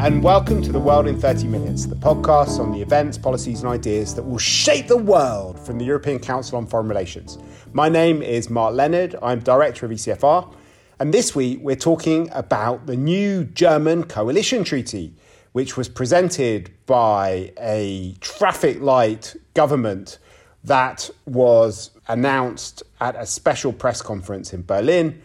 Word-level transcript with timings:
and 0.00 0.22
welcome 0.22 0.62
to 0.62 0.70
The 0.70 0.78
World 0.78 1.08
in 1.08 1.18
30 1.18 1.48
Minutes, 1.48 1.86
the 1.86 1.96
podcast 1.96 2.60
on 2.60 2.70
the 2.70 2.80
events, 2.80 3.18
policies, 3.18 3.62
and 3.62 3.68
ideas 3.68 4.14
that 4.14 4.22
will 4.22 4.38
shape 4.38 4.86
the 4.86 4.96
world 4.96 5.58
from 5.58 5.76
the 5.76 5.84
European 5.84 6.20
Council 6.20 6.56
on 6.56 6.68
Foreign 6.68 6.88
Relations. 6.88 7.36
My 7.72 7.88
name 7.88 8.22
is 8.22 8.48
Mark 8.48 8.74
Leonard, 8.74 9.16
I'm 9.20 9.40
Director 9.40 9.86
of 9.86 9.92
ECFR, 9.92 10.54
and 11.00 11.12
this 11.12 11.34
week 11.34 11.58
we're 11.62 11.74
talking 11.74 12.30
about 12.30 12.86
the 12.86 12.96
new 12.96 13.42
German 13.42 14.04
coalition 14.04 14.62
treaty, 14.62 15.14
which 15.50 15.76
was 15.76 15.88
presented 15.88 16.70
by 16.86 17.52
a 17.58 18.14
traffic 18.20 18.80
light 18.80 19.34
government 19.54 20.20
that 20.62 21.10
was 21.26 21.90
announced 22.06 22.84
at 23.00 23.16
a 23.16 23.26
special 23.26 23.72
press 23.72 24.00
conference 24.00 24.52
in 24.52 24.62
Berlin. 24.62 25.20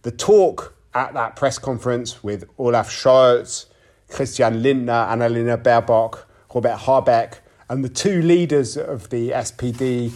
The 0.00 0.12
talk 0.12 0.74
at 0.94 1.12
that 1.12 1.36
press 1.36 1.58
conference 1.58 2.24
with 2.24 2.48
Olaf 2.56 2.88
Scholz, 2.88 3.66
Christian 4.14 4.62
Lindner, 4.62 5.08
Annalena 5.10 5.60
Baerbock, 5.60 6.24
Robert 6.54 6.78
Habeck, 6.78 7.40
and 7.68 7.84
the 7.84 7.88
two 7.88 8.22
leaders 8.22 8.76
of 8.76 9.10
the 9.10 9.30
SPD, 9.30 10.12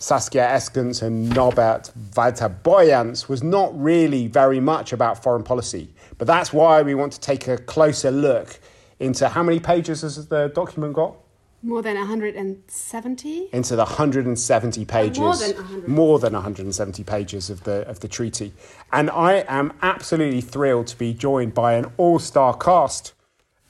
Saskia 0.00 0.44
Esken 0.48 1.00
and 1.02 1.30
Norbert 1.30 1.92
Walter 2.16 2.48
Borjans, 2.48 3.28
was 3.28 3.44
not 3.44 3.80
really 3.80 4.26
very 4.26 4.58
much 4.58 4.92
about 4.92 5.22
foreign 5.22 5.44
policy. 5.44 5.88
But 6.18 6.26
that's 6.26 6.52
why 6.52 6.82
we 6.82 6.96
want 6.96 7.12
to 7.12 7.20
take 7.20 7.46
a 7.46 7.58
closer 7.58 8.10
look 8.10 8.58
into 8.98 9.28
how 9.28 9.44
many 9.44 9.60
pages 9.60 10.00
has 10.00 10.26
the 10.26 10.48
document 10.48 10.94
got? 10.94 11.14
More 11.62 11.80
than 11.80 11.96
170? 11.96 13.50
Into 13.52 13.76
the 13.76 13.84
170 13.84 14.84
pages. 14.84 15.18
more 15.20 15.36
than 15.36 15.54
100. 15.54 15.88
More 15.88 16.18
than 16.18 16.32
170 16.32 17.04
pages 17.04 17.50
of 17.50 17.62
the, 17.62 17.86
of 17.88 18.00
the 18.00 18.08
treaty. 18.08 18.52
And 18.92 19.10
I 19.10 19.44
am 19.46 19.72
absolutely 19.80 20.40
thrilled 20.40 20.88
to 20.88 20.98
be 20.98 21.14
joined 21.14 21.54
by 21.54 21.74
an 21.74 21.92
all 21.98 22.18
star 22.18 22.56
cast 22.56 23.12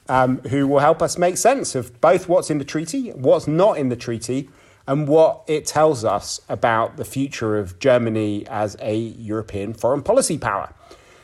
um, 0.09 0.39
who 0.49 0.67
will 0.67 0.79
help 0.79 1.01
us 1.01 1.17
make 1.17 1.37
sense 1.37 1.75
of 1.75 2.01
both 2.01 2.27
what's 2.27 2.49
in 2.49 2.57
the 2.57 2.65
treaty, 2.65 3.11
what's 3.11 3.47
not 3.47 3.77
in 3.77 3.89
the 3.89 3.95
treaty, 3.95 4.49
and 4.87 5.07
what 5.07 5.43
it 5.47 5.67
tells 5.67 6.03
us 6.03 6.41
about 6.49 6.97
the 6.97 7.05
future 7.05 7.57
of 7.57 7.77
Germany 7.79 8.45
as 8.47 8.75
a 8.81 8.95
European 8.97 9.73
foreign 9.73 10.01
policy 10.01 10.37
power. 10.37 10.73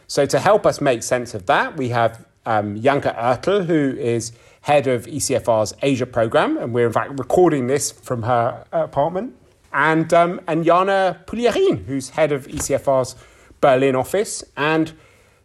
So, 0.07 0.27
to 0.27 0.39
help 0.39 0.67
us 0.67 0.79
make 0.79 1.01
sense 1.01 1.33
of 1.33 1.47
that, 1.47 1.75
we 1.75 1.89
have 1.89 2.25
um, 2.45 2.79
Janka 2.79 3.15
Oertel, 3.17 3.65
who 3.65 3.97
is 3.97 4.31
head 4.61 4.85
of 4.85 5.07
ECFR's 5.07 5.73
Asia 5.81 6.05
program, 6.05 6.57
and 6.57 6.73
we're 6.73 6.85
in 6.87 6.93
fact 6.93 7.17
recording 7.17 7.65
this 7.65 7.91
from 7.91 8.23
her 8.23 8.65
apartment, 8.71 9.35
and 9.73 10.13
um, 10.13 10.41
and 10.47 10.63
Jana 10.63 11.21
Puglierin, 11.25 11.85
who's 11.85 12.09
head 12.09 12.31
of 12.31 12.45
ECFR's 12.45 13.15
Berlin 13.61 13.95
office, 13.95 14.43
and 14.55 14.93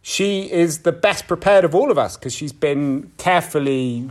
she 0.01 0.51
is 0.51 0.79
the 0.79 0.91
best 0.91 1.27
prepared 1.27 1.63
of 1.63 1.75
all 1.75 1.91
of 1.91 1.97
us 1.97 2.17
because 2.17 2.33
she's 2.33 2.53
been 2.53 3.11
carefully 3.17 4.09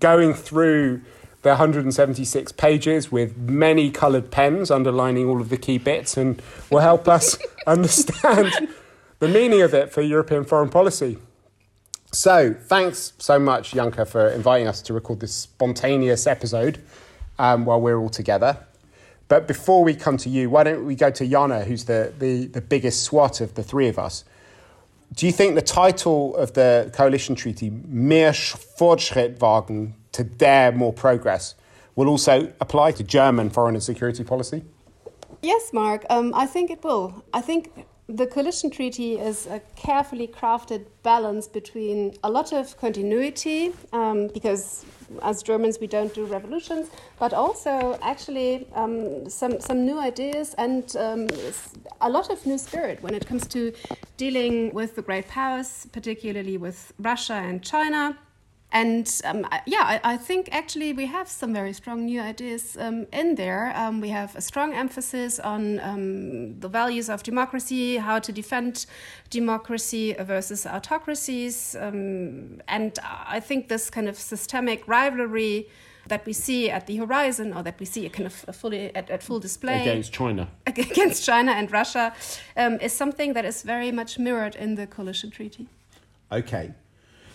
going 0.00 0.34
through 0.34 1.00
the 1.42 1.50
176 1.50 2.52
pages 2.52 3.12
with 3.12 3.36
many 3.36 3.90
coloured 3.90 4.32
pens 4.32 4.68
underlining 4.68 5.28
all 5.28 5.40
of 5.40 5.48
the 5.48 5.56
key 5.56 5.78
bits, 5.78 6.16
and 6.16 6.42
will 6.70 6.80
help 6.80 7.06
us 7.06 7.38
understand 7.68 8.68
the 9.20 9.28
meaning 9.28 9.62
of 9.62 9.72
it 9.72 9.92
for 9.92 10.02
European 10.02 10.44
foreign 10.44 10.68
policy. 10.68 11.18
So, 12.10 12.52
thanks 12.52 13.12
so 13.18 13.38
much, 13.38 13.72
Janka, 13.72 14.06
for 14.06 14.28
inviting 14.28 14.66
us 14.66 14.82
to 14.82 14.92
record 14.92 15.20
this 15.20 15.34
spontaneous 15.34 16.26
episode 16.26 16.82
um, 17.38 17.64
while 17.64 17.80
we're 17.80 17.98
all 17.98 18.08
together. 18.08 18.58
But 19.28 19.46
before 19.46 19.84
we 19.84 19.94
come 19.94 20.16
to 20.18 20.28
you, 20.28 20.50
why 20.50 20.64
don't 20.64 20.84
we 20.84 20.96
go 20.96 21.10
to 21.10 21.26
Jana, 21.26 21.64
who's 21.64 21.84
the, 21.84 22.12
the, 22.18 22.46
the 22.46 22.60
biggest 22.60 23.04
SWAT 23.04 23.40
of 23.40 23.54
the 23.54 23.62
three 23.62 23.86
of 23.86 23.98
us? 23.98 24.24
Do 25.14 25.26
you 25.26 25.32
think 25.32 25.54
the 25.54 25.62
title 25.62 26.36
of 26.36 26.52
the 26.52 26.90
coalition 26.92 27.34
treaty, 27.34 27.70
Mehr 27.70 28.32
Fortschritt 28.32 29.38
wagen, 29.40 29.94
to 30.12 30.24
dare 30.24 30.72
more 30.72 30.92
progress, 30.92 31.54
will 31.94 32.08
also 32.08 32.52
apply 32.60 32.92
to 32.92 33.04
German 33.04 33.50
foreign 33.50 33.74
and 33.74 33.82
security 33.82 34.24
policy? 34.24 34.64
Yes, 35.42 35.72
Mark, 35.72 36.04
um, 36.10 36.34
I 36.34 36.46
think 36.46 36.70
it 36.70 36.82
will. 36.82 37.24
I 37.32 37.40
think 37.40 37.86
the 38.08 38.26
coalition 38.26 38.70
treaty 38.70 39.18
is 39.18 39.46
a 39.46 39.60
carefully 39.74 40.28
crafted 40.28 40.86
balance 41.02 41.48
between 41.48 42.16
a 42.22 42.30
lot 42.30 42.52
of 42.52 42.76
continuity, 42.76 43.72
um, 43.92 44.28
because 44.28 44.84
as 45.22 45.42
Germans 45.42 45.78
we 45.80 45.86
don't 45.86 46.12
do 46.14 46.24
revolutions, 46.26 46.88
but 47.18 47.32
also 47.32 47.98
actually 48.02 48.66
um, 48.74 49.28
some 49.28 49.60
some 49.60 49.84
new 49.84 49.98
ideas 49.98 50.54
and 50.58 50.96
um, 50.96 51.28
a 52.00 52.10
lot 52.10 52.30
of 52.30 52.44
new 52.46 52.58
spirit 52.58 53.02
when 53.02 53.14
it 53.14 53.26
comes 53.26 53.46
to 53.48 53.72
dealing 54.16 54.72
with 54.72 54.96
the 54.96 55.02
great 55.02 55.28
powers, 55.28 55.86
particularly 55.92 56.56
with 56.56 56.92
Russia 56.98 57.34
and 57.34 57.62
China. 57.62 58.16
And 58.72 59.20
um, 59.24 59.46
yeah, 59.64 59.82
I, 59.82 60.00
I, 60.14 60.16
think 60.16 60.48
actually 60.50 60.92
we 60.92 61.06
have 61.06 61.28
some 61.28 61.54
very 61.54 61.72
strong 61.72 62.06
new 62.06 62.20
ideas 62.20 62.76
um, 62.78 63.06
in 63.12 63.36
there. 63.36 63.72
Um, 63.76 64.00
we 64.00 64.08
have 64.08 64.34
a 64.34 64.40
strong 64.40 64.74
emphasis 64.74 65.38
on 65.38 65.78
um, 65.80 66.58
the 66.58 66.68
values 66.68 67.08
of 67.08 67.22
democracy, 67.22 67.96
how 67.96 68.18
to 68.18 68.32
defend 68.32 68.86
democracy 69.30 70.14
versus 70.18 70.66
autocracies. 70.66 71.76
Um, 71.78 72.60
and 72.66 72.98
I 73.04 73.38
think 73.38 73.68
this 73.68 73.88
kind 73.88 74.08
of 74.08 74.18
systemic 74.18 74.86
rivalry 74.88 75.68
that 76.08 76.26
we 76.26 76.32
see 76.32 76.70
at 76.70 76.86
the 76.86 76.96
horizon 76.96 77.52
or 77.52 77.62
that 77.62 77.78
we 77.78 77.86
see 77.86 78.08
kind 78.08 78.26
of 78.26 78.32
fully 78.32 78.94
at, 78.94 79.10
at 79.10 79.22
full 79.22 79.40
display 79.40 79.82
against 79.82 80.12
China 80.12 80.48
against 80.66 81.24
China 81.24 81.52
and 81.52 81.70
Russia 81.70 82.12
um, 82.56 82.78
is 82.80 82.92
something 82.92 83.32
that 83.32 83.44
is 83.44 83.62
very 83.62 83.92
much 83.92 84.18
mirrored 84.18 84.54
in 84.54 84.74
the 84.74 84.86
coalition 84.86 85.30
treaty. 85.30 85.68
Okay, 86.30 86.72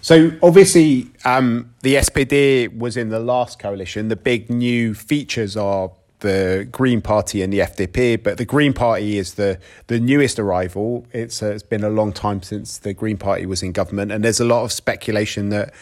so 0.02 0.32
obviously, 0.42 1.08
um, 1.26 1.74
the 1.82 1.96
SPD 1.96 2.76
was 2.76 2.98
in 2.98 3.10
the 3.10 3.20
last 3.20 3.60
coalition. 3.60 4.08
The 4.08 4.16
big 4.16 4.50
new 4.50 4.94
features 4.94 5.56
are 5.56 5.92
the 6.22 6.68
Green 6.72 7.02
Party 7.02 7.42
and 7.42 7.52
the 7.52 7.60
FDP, 7.60 8.22
but 8.22 8.38
the 8.38 8.46
Green 8.46 8.74
Party 8.74 9.18
is 9.18 9.36
the 9.36 9.60
the 9.88 10.00
newest 10.00 10.40
arrival. 10.40 11.06
It's 11.12 11.44
uh, 11.44 11.48
it's 11.48 11.64
been 11.64 11.84
a 11.84 11.90
long 11.90 12.14
time 12.14 12.42
since 12.42 12.78
the 12.78 12.94
Green 12.94 13.18
Party 13.18 13.46
was 13.46 13.62
in 13.62 13.74
government, 13.74 14.12
and 14.12 14.24
there's 14.24 14.40
a 14.40 14.46
lot 14.46 14.64
of 14.64 14.72
speculation 14.72 15.50
that 15.50 15.74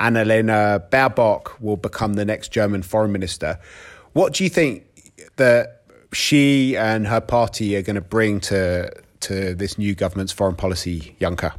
Annalena 0.00 0.88
Baerbock 0.90 1.60
will 1.60 1.76
become 1.76 2.14
the 2.14 2.24
next 2.24 2.52
German 2.52 2.82
foreign 2.82 3.12
minister. 3.12 3.58
What 4.12 4.34
do 4.34 4.44
you 4.44 4.50
think 4.50 4.84
that 5.36 5.82
she 6.12 6.76
and 6.76 7.06
her 7.08 7.20
party 7.20 7.76
are 7.76 7.82
going 7.82 7.96
to 7.96 8.00
bring 8.00 8.40
to 8.40 8.90
to 9.20 9.54
this 9.54 9.76
new 9.76 9.94
government's 9.94 10.32
foreign 10.32 10.56
policy, 10.56 11.16
Janka? 11.20 11.54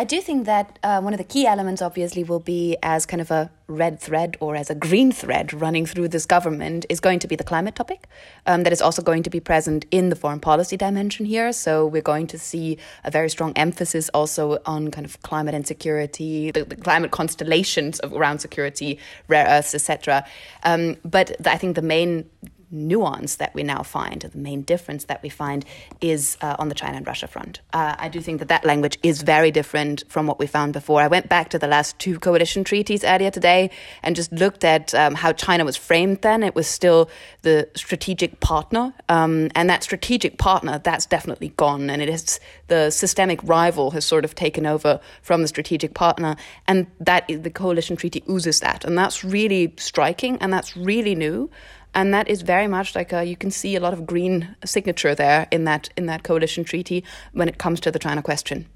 I 0.00 0.04
do 0.04 0.22
think 0.22 0.46
that 0.46 0.78
uh, 0.82 1.02
one 1.02 1.12
of 1.12 1.18
the 1.18 1.24
key 1.24 1.46
elements, 1.46 1.82
obviously, 1.82 2.24
will 2.24 2.40
be 2.40 2.74
as 2.82 3.04
kind 3.04 3.20
of 3.20 3.30
a 3.30 3.50
red 3.66 4.00
thread 4.00 4.34
or 4.40 4.56
as 4.56 4.70
a 4.70 4.74
green 4.74 5.12
thread 5.12 5.52
running 5.52 5.84
through 5.84 6.08
this 6.08 6.24
government 6.24 6.86
is 6.88 7.00
going 7.00 7.18
to 7.18 7.28
be 7.28 7.36
the 7.36 7.44
climate 7.44 7.74
topic. 7.74 8.08
Um, 8.46 8.62
that 8.62 8.72
is 8.72 8.80
also 8.80 9.02
going 9.02 9.22
to 9.24 9.28
be 9.28 9.40
present 9.40 9.84
in 9.90 10.08
the 10.08 10.16
foreign 10.16 10.40
policy 10.40 10.78
dimension 10.78 11.26
here. 11.26 11.52
So 11.52 11.86
we're 11.86 12.00
going 12.00 12.28
to 12.28 12.38
see 12.38 12.78
a 13.04 13.10
very 13.10 13.28
strong 13.28 13.52
emphasis 13.56 14.08
also 14.14 14.60
on 14.64 14.90
kind 14.90 15.04
of 15.04 15.20
climate 15.20 15.54
and 15.54 15.66
security, 15.66 16.50
the, 16.50 16.64
the 16.64 16.76
climate 16.76 17.10
constellations 17.10 18.00
of, 18.00 18.14
around 18.14 18.38
security, 18.38 18.98
rare 19.28 19.46
earths, 19.48 19.74
etc. 19.74 20.24
Um, 20.62 20.96
but 21.04 21.46
I 21.46 21.58
think 21.58 21.76
the 21.76 21.82
main 21.82 22.24
nuance 22.70 23.36
that 23.36 23.54
we 23.54 23.62
now 23.62 23.82
find, 23.82 24.22
the 24.22 24.38
main 24.38 24.62
difference 24.62 25.04
that 25.04 25.22
we 25.22 25.28
find, 25.28 25.64
is 26.00 26.36
uh, 26.40 26.56
on 26.58 26.68
the 26.68 26.74
China 26.74 26.96
and 26.96 27.06
Russia 27.06 27.26
front. 27.26 27.60
Uh, 27.72 27.94
I 27.98 28.08
do 28.08 28.20
think 28.20 28.38
that 28.38 28.48
that 28.48 28.64
language 28.64 28.98
is 29.02 29.22
very 29.22 29.50
different 29.50 30.04
from 30.08 30.26
what 30.26 30.38
we 30.38 30.46
found 30.46 30.72
before. 30.72 31.00
I 31.00 31.08
went 31.08 31.28
back 31.28 31.48
to 31.50 31.58
the 31.58 31.66
last 31.66 31.98
two 31.98 32.18
coalition 32.18 32.64
treaties 32.64 33.04
earlier 33.04 33.30
today 33.30 33.70
and 34.02 34.16
just 34.16 34.32
looked 34.32 34.64
at 34.64 34.94
um, 34.94 35.14
how 35.14 35.32
China 35.32 35.64
was 35.64 35.76
framed 35.76 36.22
then. 36.22 36.42
It 36.42 36.54
was 36.54 36.66
still 36.66 37.10
the 37.42 37.68
strategic 37.74 38.40
partner, 38.40 38.94
um, 39.08 39.50
and 39.54 39.68
that 39.68 39.82
strategic 39.82 40.38
partner, 40.38 40.80
that's 40.82 41.06
definitely 41.06 41.48
gone, 41.56 41.90
and 41.90 42.00
it 42.02 42.08
is 42.08 42.40
the 42.68 42.90
systemic 42.90 43.40
rival 43.42 43.90
has 43.92 44.04
sort 44.04 44.24
of 44.24 44.34
taken 44.34 44.66
over 44.66 45.00
from 45.22 45.42
the 45.42 45.48
strategic 45.48 45.94
partner, 45.94 46.36
and 46.68 46.86
that 47.00 47.26
the 47.28 47.50
coalition 47.50 47.96
treaty 47.96 48.22
oozes 48.28 48.60
that, 48.60 48.84
and 48.84 48.96
that's 48.96 49.24
really 49.24 49.74
striking, 49.76 50.36
and 50.38 50.52
that's 50.52 50.76
really 50.76 51.14
new 51.14 51.50
and 51.94 52.14
that 52.14 52.28
is 52.28 52.42
very 52.42 52.66
much 52.66 52.94
like 52.94 53.12
a, 53.12 53.24
you 53.24 53.36
can 53.36 53.50
see 53.50 53.76
a 53.76 53.80
lot 53.80 53.92
of 53.92 54.06
green 54.06 54.54
signature 54.64 55.14
there 55.14 55.46
in 55.50 55.64
that 55.64 55.90
in 55.96 56.06
that 56.06 56.22
coalition 56.22 56.64
treaty 56.64 57.04
when 57.32 57.48
it 57.48 57.58
comes 57.58 57.80
to 57.80 57.90
the 57.90 57.98
China 57.98 58.22
question. 58.22 58.66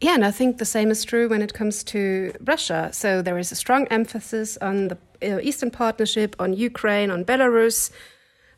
Yeah, 0.00 0.14
and 0.14 0.24
I 0.24 0.30
think 0.30 0.58
the 0.58 0.64
same 0.64 0.90
is 0.90 1.04
true 1.04 1.28
when 1.28 1.40
it 1.40 1.54
comes 1.54 1.84
to 1.84 2.32
Russia. 2.40 2.90
So 2.92 3.22
there 3.22 3.38
is 3.38 3.52
a 3.52 3.54
strong 3.54 3.86
emphasis 3.88 4.58
on 4.58 4.88
the 4.88 4.98
uh, 5.22 5.40
Eastern 5.40 5.70
Partnership, 5.70 6.36
on 6.38 6.52
Ukraine, 6.52 7.10
on 7.10 7.24
Belarus. 7.24 7.90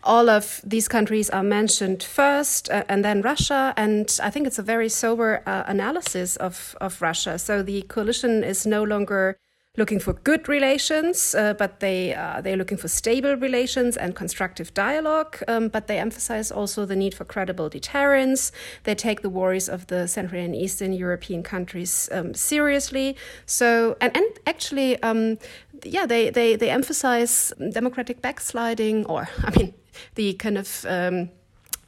All 0.03 0.29
of 0.29 0.61
these 0.65 0.89
countries 0.89 1.31
are 1.31 1.43
mentioned 1.43 2.03
first, 2.03 2.71
uh, 2.71 2.85
and 2.89 3.05
then 3.05 3.23
Russia. 3.23 3.75
And 3.77 4.19
I 4.23 4.31
think 4.31 4.47
it's 4.47 4.59
a 4.59 4.63
very 4.63 4.89
sober 4.89 5.43
uh, 5.47 5.65
analysis 5.67 6.37
of, 6.37 6.77
of 6.81 7.03
Russia. 7.03 7.39
So 7.39 7.63
the 7.63 7.83
coalition 7.83 8.43
is 8.43 8.67
no 8.67 8.83
longer 8.83 9.37
looking 9.77 9.99
for 9.99 10.15
good 10.15 10.49
relations, 10.49 11.35
uh, 11.35 11.55
but 11.55 11.81
they 11.81 12.15
uh, 12.15 12.41
they're 12.41 12.57
looking 12.57 12.79
for 12.79 12.89
stable 12.89 13.37
relations 13.37 13.97
and 13.97 14.15
constructive 14.15 14.73
dialogue. 14.75 15.43
Um, 15.49 15.69
but 15.69 15.87
they 15.87 15.99
emphasize 15.99 16.51
also 16.51 16.87
the 16.87 16.97
need 16.97 17.15
for 17.15 17.25
credible 17.25 17.69
deterrence. 17.69 18.53
They 18.85 18.95
take 18.95 19.23
the 19.23 19.31
worries 19.31 19.69
of 19.69 19.87
the 19.87 20.09
Central 20.09 20.43
and 20.43 20.55
Eastern 20.55 20.93
European 20.93 21.43
countries 21.43 22.09
um, 22.13 22.35
seriously. 22.35 23.17
So 23.45 23.97
and 24.01 24.17
and 24.17 24.27
actually, 24.47 25.03
um, 25.03 25.39
yeah, 25.85 26.07
they, 26.07 26.31
they 26.31 26.57
they 26.57 26.71
emphasize 26.71 27.53
democratic 27.73 28.23
backsliding, 28.23 29.07
or 29.07 29.29
I 29.45 29.51
mean, 29.57 29.75
the 30.15 30.35
kind 30.35 30.59
of 30.59 30.87
um, 30.89 31.31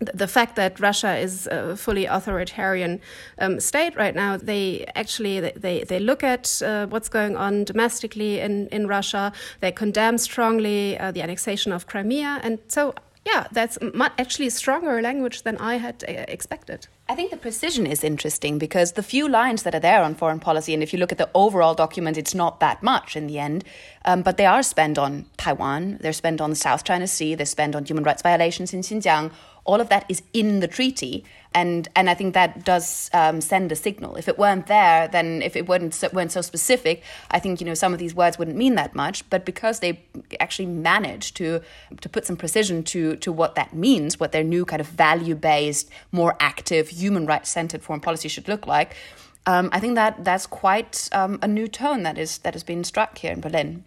the 0.00 0.29
fact 0.29 0.55
that 0.56 0.79
Russia 0.79 1.17
is 1.17 1.49
a 1.49 1.77
fully 1.77 2.06
authoritarian 2.06 3.00
um, 3.39 3.59
state 3.59 3.97
right 3.97 4.15
now, 4.15 4.37
they 4.37 4.87
actually 4.95 5.41
they, 5.41 5.83
they 5.85 5.99
look 5.99 6.23
at 6.23 6.62
uh, 6.62 6.87
what's 6.87 7.09
going 7.09 7.37
on 7.37 7.65
domestically 7.65 8.39
in, 8.39 8.69
in 8.69 8.87
Russia. 8.87 9.33
They 9.61 9.73
condemn 9.73 10.19
strongly 10.19 10.99
uh, 10.99 11.11
the 11.11 11.23
annexation 11.23 11.73
of 11.73 11.87
Crimea, 11.87 12.41
and 12.43 12.59
so 12.69 12.95
yeah, 13.29 13.47
that's 13.53 13.77
actually 14.19 14.49
stronger 14.50 15.03
language 15.03 15.43
than 15.43 15.59
I 15.59 15.75
had 15.77 16.05
uh, 16.09 16.25
expected. 16.29 16.87
I 17.11 17.15
think 17.15 17.31
the 17.31 17.37
precision 17.37 17.87
is 17.87 18.05
interesting 18.05 18.59
because 18.59 18.93
the 18.93 19.03
few 19.03 19.29
lines 19.29 19.65
that 19.65 19.75
are 19.75 19.81
there 19.81 20.03
on 20.03 20.15
foreign 20.15 20.41
policy, 20.41 20.73
and 20.73 20.83
if 20.83 20.93
you 20.93 20.99
look 20.99 21.12
at 21.12 21.19
the 21.19 21.29
overall 21.35 21.75
document, 21.75 22.17
it's 22.17 22.35
not 22.35 22.61
that 22.61 22.83
much 22.83 23.17
in 23.17 23.27
the 23.27 23.39
end, 23.39 23.65
um, 24.05 24.23
but 24.23 24.37
they 24.37 24.47
are 24.47 24.62
spent 24.62 24.99
on 24.99 25.27
Taiwan, 25.37 25.99
they're 26.00 26.12
spent 26.12 26.41
on 26.41 26.50
the 26.50 26.56
South 26.56 26.85
China 26.85 27.06
Sea, 27.06 27.35
they're 27.35 27.47
spent 27.47 27.75
on 27.75 27.85
human 27.85 28.05
rights 28.05 28.23
violations 28.23 28.73
in 28.73 28.81
Xinjiang 28.81 29.31
all 29.69 29.82
of 29.82 29.91
that 29.91 30.06
is 30.09 30.23
in 30.32 30.61
the 30.61 30.67
treaty, 30.67 31.25
and 31.55 31.88
and 31.94 32.09
I 32.09 32.15
think 32.15 32.32
that 32.32 32.65
does 32.65 33.11
um, 33.12 33.43
send 33.43 33.70
a 33.70 33.76
signal. 33.76 34.17
If 34.17 34.26
it 34.26 34.38
weren't 34.38 34.67
there, 34.67 35.06
then 35.09 35.43
if 35.43 35.56
it 35.56 35.69
weren't 35.69 35.94
so, 35.94 36.09
weren't 36.12 36.32
so 36.32 36.41
specific, 36.41 37.03
I 37.31 37.38
think 37.38 37.61
you 37.61 37.67
know 37.67 37.75
some 37.75 37.93
of 37.93 37.99
these 37.99 38.15
words 38.15 38.38
wouldn't 38.38 38.56
mean 38.56 38.76
that 38.76 38.94
much. 38.94 39.29
But 39.29 39.44
because 39.44 39.81
they 39.81 40.00
actually 40.41 40.67
managed 40.67 41.37
to 41.37 41.61
to 42.00 42.09
put 42.09 42.25
some 42.25 42.37
precision 42.37 42.82
to 42.85 43.17
to 43.17 43.31
what 43.31 43.56
that 43.56 43.75
means, 43.75 44.19
what 44.19 44.32
their 44.32 44.43
new 44.43 44.65
kind 44.65 44.81
of 44.81 44.87
value 44.87 45.35
based, 45.35 45.91
more 46.12 46.35
active, 46.41 46.88
human 46.88 47.26
rights 47.26 47.50
centered 47.50 47.82
foreign 47.82 48.00
policy 48.00 48.29
should 48.29 48.49
look 48.49 48.67
like. 48.67 48.97
Um, 49.44 49.69
I 49.73 49.81
think 49.81 49.97
that 49.97 50.25
that's 50.25 50.47
quite 50.47 51.11
um, 51.12 51.38
a 51.43 51.49
new 51.49 51.69
tone 51.69 52.05
that 52.05 52.17
is 52.17 52.38
that 52.38 52.55
has 52.55 52.64
been 52.64 52.85
struck 52.85 53.19
here 53.19 53.32
in 53.32 53.41
Berlin. 53.41 53.85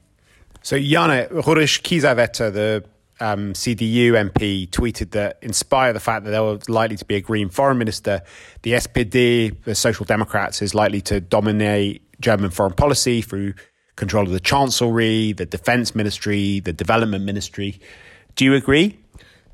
So, 0.62 0.78
Jana 0.78 1.28
Roderich 1.32 1.82
Kiesewetter, 1.82 2.54
the 2.54 2.84
um, 3.22 3.54
CDU 3.54 4.14
MP 4.14 4.68
tweeted 4.70 5.12
that, 5.12 5.38
in 5.42 5.54
spite 5.54 5.90
of 5.90 5.94
the 5.94 6.00
fact 6.00 6.26
that 6.26 6.32
there 6.32 6.44
was 6.44 6.68
likely 6.68 6.98
to 6.98 7.06
be 7.06 7.16
a 7.16 7.22
Green 7.22 7.50
foreign 7.50 7.78
minister, 7.78 8.24
the 8.64 8.74
SPD, 8.74 9.56
the 9.64 9.76
Social 9.76 10.06
Democrats, 10.06 10.62
is 10.62 10.74
likely 10.74 11.02
to 11.02 11.22
dominate 11.22 12.02
German 12.20 12.50
foreign 12.50 12.74
policy 12.74 13.22
through 13.22 13.54
control 13.96 14.26
of 14.26 14.32
the 14.32 14.40
Chancellery, 14.40 15.34
the 15.34 15.46
Defense 15.46 15.94
Ministry, 15.94 16.60
the 16.60 16.74
Development 16.74 17.24
Ministry. 17.24 17.80
Do 18.36 18.44
you 18.44 18.56
agree? 18.56 18.98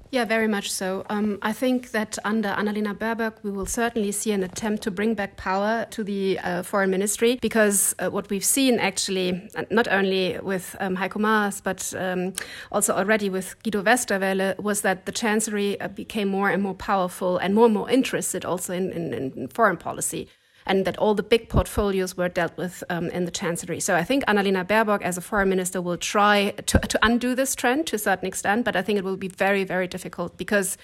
Yeah, 0.09 0.23
very 0.23 0.47
much 0.47 0.71
so. 0.71 1.05
Um, 1.09 1.37
I 1.41 1.51
think 1.51 1.91
that 1.91 2.17
under 2.23 2.49
Annalena 2.49 2.97
Baerbock, 2.97 3.43
we 3.43 3.51
will 3.51 3.65
certainly 3.65 4.13
see 4.13 4.31
an 4.31 4.41
attempt 4.41 4.83
to 4.83 4.91
bring 4.91 5.15
back 5.15 5.35
power 5.35 5.85
to 5.89 6.03
the 6.03 6.39
uh, 6.39 6.63
foreign 6.63 6.89
ministry 6.89 7.37
because 7.41 7.93
uh, 7.99 8.09
what 8.09 8.29
we've 8.29 8.43
seen 8.43 8.79
actually, 8.79 9.49
uh, 9.55 9.63
not 9.69 9.89
only 9.89 10.39
with 10.41 10.77
um, 10.79 10.95
Heiko 10.95 11.19
Maas, 11.19 11.59
but 11.59 11.93
um, 11.97 12.33
also 12.71 12.93
already 12.93 13.29
with 13.29 13.61
Guido 13.63 13.83
Westerwelle, 13.83 14.57
was 14.59 14.79
that 14.81 15.05
the 15.05 15.11
chancellery 15.11 15.79
uh, 15.81 15.89
became 15.89 16.29
more 16.29 16.49
and 16.49 16.63
more 16.63 16.75
powerful 16.75 17.37
and 17.37 17.53
more 17.53 17.65
and 17.65 17.73
more 17.73 17.89
interested 17.89 18.45
also 18.45 18.73
in, 18.73 18.91
in, 18.93 19.13
in 19.13 19.47
foreign 19.49 19.77
policy 19.77 20.29
and 20.67 20.85
that 20.85 20.97
all 20.97 21.15
the 21.15 21.23
big 21.23 21.49
portfolios 21.49 22.15
were 22.15 22.29
dealt 22.29 22.55
with 22.57 22.83
um, 22.89 23.09
in 23.09 23.25
the 23.25 23.31
Chancellery. 23.31 23.79
So 23.79 23.95
I 23.95 24.03
think 24.03 24.23
Annalena 24.25 24.65
Baerbock, 24.65 25.01
as 25.01 25.17
a 25.17 25.21
foreign 25.21 25.49
minister, 25.49 25.81
will 25.81 25.97
try 25.97 26.51
to, 26.51 26.79
to 26.79 26.99
undo 27.01 27.33
this 27.33 27.55
trend 27.55 27.87
to 27.87 27.95
a 27.95 27.99
certain 27.99 28.27
extent, 28.27 28.65
but 28.65 28.75
I 28.75 28.81
think 28.81 28.99
it 28.99 29.03
will 29.03 29.17
be 29.17 29.29
very, 29.29 29.63
very 29.63 29.87
difficult 29.87 30.37
because. 30.37 30.77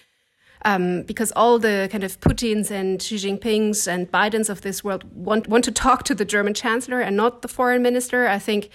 Um, 0.65 1.01
because 1.03 1.33
all 1.33 1.59
the 1.59 1.89
kind 1.91 2.05
of 2.05 2.21
Putins 2.21 2.71
and 2.71 3.01
Xi 3.01 3.17
Jinpings 3.17 3.85
and 3.85 4.09
Bidens 4.09 4.49
of 4.49 4.61
this 4.61 4.81
world 4.81 5.03
want, 5.13 5.49
want 5.49 5.65
to 5.65 5.73
talk 5.73 6.03
to 6.03 6.15
the 6.15 6.23
German 6.23 6.53
chancellor 6.53 7.01
and 7.01 7.17
not 7.17 7.41
the 7.41 7.49
foreign 7.49 7.81
minister. 7.81 8.29
I 8.29 8.39
think 8.39 8.69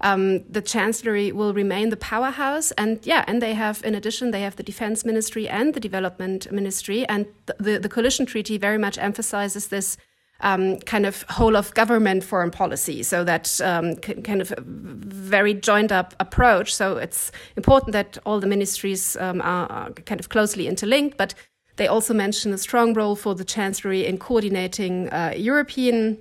um, 0.00 0.44
the 0.50 0.62
chancellery 0.62 1.32
will 1.32 1.52
remain 1.52 1.90
the 1.90 1.96
powerhouse, 1.96 2.70
and 2.72 2.98
yeah, 3.06 3.24
and 3.26 3.42
they 3.42 3.54
have 3.54 3.82
in 3.84 3.94
addition 3.94 4.30
they 4.30 4.40
have 4.40 4.56
the 4.56 4.62
defense 4.62 5.04
ministry 5.04 5.48
and 5.48 5.74
the 5.74 5.80
development 5.80 6.50
ministry, 6.50 7.06
and 7.08 7.26
the, 7.46 7.56
the, 7.58 7.78
the 7.78 7.88
coalition 7.88 8.26
treaty 8.26 8.56
very 8.56 8.78
much 8.78 8.96
emphasizes 8.98 9.68
this 9.68 9.96
um, 10.44 10.78
kind 10.80 11.06
of 11.06 11.22
whole 11.30 11.56
of 11.56 11.74
government 11.74 12.22
foreign 12.22 12.50
policy. 12.50 13.02
So 13.02 13.24
that 13.24 13.60
um, 13.62 13.96
kind 13.96 14.40
of 14.40 14.54
very 14.58 15.54
joined 15.54 15.90
up 15.90 16.14
approach. 16.20 16.74
So 16.74 16.98
it's 16.98 17.32
important 17.56 17.92
that 17.92 18.18
all 18.24 18.38
the 18.38 18.46
ministries 18.46 19.16
um, 19.16 19.40
are, 19.42 19.90
kind 20.04 20.20
of 20.20 20.28
closely 20.28 20.68
interlinked, 20.68 21.16
but 21.16 21.34
they 21.76 21.88
also 21.88 22.14
mention 22.14 22.52
a 22.52 22.58
strong 22.58 22.94
role 22.94 23.16
for 23.16 23.34
the 23.34 23.44
chancellery 23.44 24.06
in 24.06 24.18
coordinating 24.18 25.08
uh, 25.08 25.32
European 25.36 26.18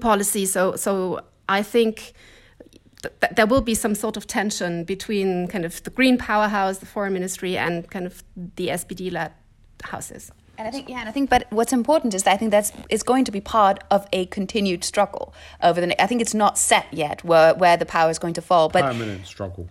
policy. 0.00 0.44
So, 0.44 0.76
so 0.76 1.20
I 1.48 1.62
think. 1.62 2.12
Th- 3.02 3.32
there 3.34 3.46
will 3.46 3.62
be 3.62 3.74
some 3.74 3.94
sort 3.94 4.18
of 4.18 4.26
tension 4.26 4.84
between 4.84 5.48
kind 5.48 5.64
of 5.64 5.82
the 5.84 5.90
green 5.90 6.18
powerhouse, 6.18 6.80
the 6.80 6.86
foreign 6.86 7.14
ministry, 7.14 7.56
and 7.56 7.90
kind 7.90 8.04
of 8.04 8.22
the 8.56 8.68
SPD 8.68 9.10
led 9.10 9.32
houses. 9.84 10.30
And 10.60 10.68
I 10.68 10.70
think, 10.72 10.90
yeah, 10.90 11.00
and 11.00 11.08
I 11.08 11.12
think, 11.12 11.30
but 11.30 11.46
what's 11.48 11.72
important 11.72 12.12
is 12.12 12.24
that 12.24 12.34
I 12.34 12.36
think 12.36 12.50
that's 12.50 12.70
is 12.90 13.02
going 13.02 13.24
to 13.24 13.32
be 13.32 13.40
part 13.40 13.82
of 13.90 14.06
a 14.12 14.26
continued 14.26 14.84
struggle 14.84 15.32
over 15.62 15.80
the. 15.80 16.00
I 16.00 16.06
think 16.06 16.20
it's 16.20 16.34
not 16.34 16.58
set 16.58 16.86
yet 16.92 17.24
where 17.24 17.54
where 17.54 17.78
the 17.78 17.86
power 17.86 18.10
is 18.10 18.18
going 18.18 18.34
to 18.34 18.42
fall, 18.42 18.68
but 18.68 18.82
permanent 18.82 19.26
struggle. 19.26 19.70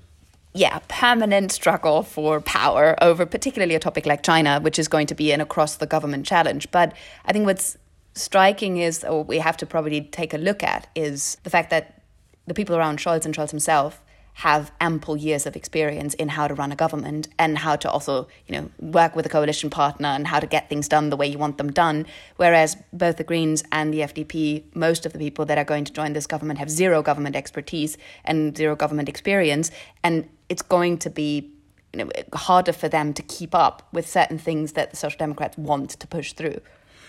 Yeah, 0.56 0.80
permanent 0.88 1.52
struggle 1.52 2.02
for 2.02 2.42
power 2.42 2.96
over 3.04 3.28
particularly 3.28 3.76
a 3.76 3.80
topic 3.80 4.08
like 4.08 4.24
China, 4.24 4.60
which 4.62 4.80
is 4.80 4.88
going 4.88 5.06
to 5.06 5.14
be 5.14 5.32
an 5.32 5.42
across 5.42 5.76
the 5.76 5.86
government 5.86 6.26
challenge. 6.26 6.72
But 6.72 6.94
I 7.24 7.34
think 7.34 7.46
what's 7.46 7.78
striking 8.16 8.78
is, 8.78 9.04
or 9.04 9.24
we 9.24 9.38
have 9.38 9.58
to 9.58 9.68
probably 9.68 10.02
take 10.02 10.34
a 10.34 10.40
look 10.40 10.64
at, 10.64 10.88
is 10.96 11.38
the 11.44 11.52
fact 11.52 11.70
that 11.70 12.02
the 12.48 12.56
people 12.56 12.76
around 12.76 12.98
Scholz 12.98 13.26
and 13.26 13.36
Scholz 13.36 13.52
himself 13.52 14.02
have 14.40 14.72
ample 14.80 15.18
years 15.18 15.46
of 15.46 15.54
experience 15.58 16.14
in 16.14 16.30
how 16.30 16.48
to 16.48 16.54
run 16.54 16.72
a 16.72 16.76
government 16.76 17.28
and 17.38 17.58
how 17.58 17.76
to 17.76 17.92
also, 17.92 18.26
you 18.48 18.56
know, 18.56 18.70
work 18.80 19.14
with 19.14 19.26
a 19.26 19.30
coalition 19.30 19.70
partner 19.70 20.08
and 20.08 20.26
how 20.26 20.40
to 20.40 20.48
get 20.48 20.70
things 20.70 20.88
done 20.88 21.10
the 21.10 21.18
way 21.18 21.28
you 21.28 21.38
want 21.38 21.58
them 21.58 21.70
done. 21.70 22.06
Whereas 22.38 22.78
both 22.94 23.18
the 23.18 23.26
Greens 23.26 23.66
and 23.74 23.94
the 23.94 24.00
FDP, 24.00 24.64
most 24.74 25.06
of 25.06 25.12
the 25.12 25.20
people 25.20 25.46
that 25.48 25.58
are 25.58 25.66
going 25.66 25.84
to 25.84 25.92
join 25.92 26.14
this 26.14 26.26
government 26.26 26.58
have 26.58 26.70
zero 26.70 27.02
government 27.02 27.36
expertise 27.36 27.98
and 28.24 28.56
zero 28.56 28.78
government 28.78 29.10
experience, 29.10 29.72
and 30.06 30.30
it's 30.48 30.62
going 30.62 31.00
to 31.00 31.10
be 31.10 31.52
you 31.92 32.06
know, 32.06 32.10
harder 32.32 32.72
for 32.72 32.88
them 32.88 33.14
to 33.16 33.22
keep 33.24 33.54
up 33.54 33.90
with 33.92 34.08
certain 34.08 34.38
things 34.38 34.72
that 34.72 34.92
the 34.92 34.96
Social 34.96 35.18
Democrats 35.18 35.58
want 35.58 35.90
to 35.90 36.08
push 36.08 36.32
through. 36.32 36.62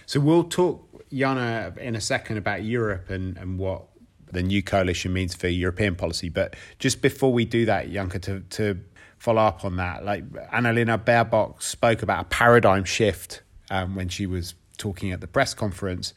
So 0.04 0.18
we'll 0.18 0.42
talk, 0.42 0.84
Jana, 1.12 1.74
in 1.78 1.94
a 1.94 2.00
second 2.00 2.38
about 2.38 2.64
Europe 2.64 3.08
and, 3.08 3.36
and 3.36 3.56
what 3.56 3.84
the 4.32 4.42
new 4.42 4.62
coalition 4.62 5.12
means 5.12 5.34
for 5.34 5.48
European 5.48 5.94
policy. 5.94 6.28
But 6.28 6.56
just 6.78 7.02
before 7.02 7.32
we 7.32 7.44
do 7.44 7.64
that, 7.66 7.90
Janka, 7.90 8.18
to, 8.20 8.40
to 8.40 8.80
follow 9.18 9.42
up 9.42 9.64
on 9.64 9.76
that, 9.76 10.04
like 10.04 10.28
Annalena 10.52 11.02
Baerbock 11.02 11.62
spoke 11.62 12.02
about 12.02 12.20
a 12.22 12.24
paradigm 12.28 12.84
shift 12.84 13.42
um, 13.70 13.94
when 13.94 14.08
she 14.08 14.26
was 14.26 14.54
talking 14.78 15.12
at 15.12 15.20
the 15.20 15.26
press 15.26 15.54
conference. 15.54 16.14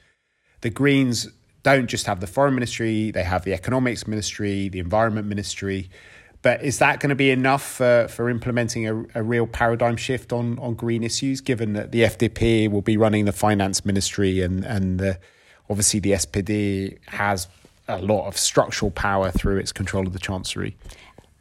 The 0.61 0.69
Greens 0.69 1.27
don't 1.63 1.87
just 1.87 2.05
have 2.07 2.19
the 2.19 2.27
foreign 2.27 2.53
ministry, 2.53 3.11
they 3.11 3.23
have 3.23 3.43
the 3.45 3.53
economics 3.53 4.07
ministry, 4.07 4.69
the 4.69 4.79
environment 4.79 5.27
ministry. 5.27 5.89
But 6.41 6.61
is 6.61 6.79
that 6.79 6.99
going 6.99 7.09
to 7.09 7.15
be 7.15 7.31
enough 7.31 7.63
for, 7.63 8.07
for 8.09 8.29
implementing 8.29 8.87
a, 8.87 9.05
a 9.15 9.23
real 9.23 9.47
paradigm 9.47 9.95
shift 9.95 10.33
on, 10.33 10.59
on 10.59 10.73
green 10.73 11.01
issues, 11.01 11.39
given 11.39 11.71
that 11.73 11.93
the 11.93 12.01
FDP 12.01 12.69
will 12.69 12.81
be 12.81 12.97
running 12.97 13.23
the 13.23 13.31
finance 13.31 13.85
ministry 13.85 14.41
and, 14.41 14.65
and 14.65 14.99
the, 14.99 15.19
obviously 15.69 16.01
the 16.01 16.11
SPD 16.11 16.97
has 17.07 17.47
a 17.87 18.01
lot 18.01 18.27
of 18.27 18.37
structural 18.37 18.91
power 18.91 19.31
through 19.31 19.57
its 19.57 19.71
control 19.71 20.07
of 20.07 20.13
the 20.13 20.19
Chancery. 20.19 20.75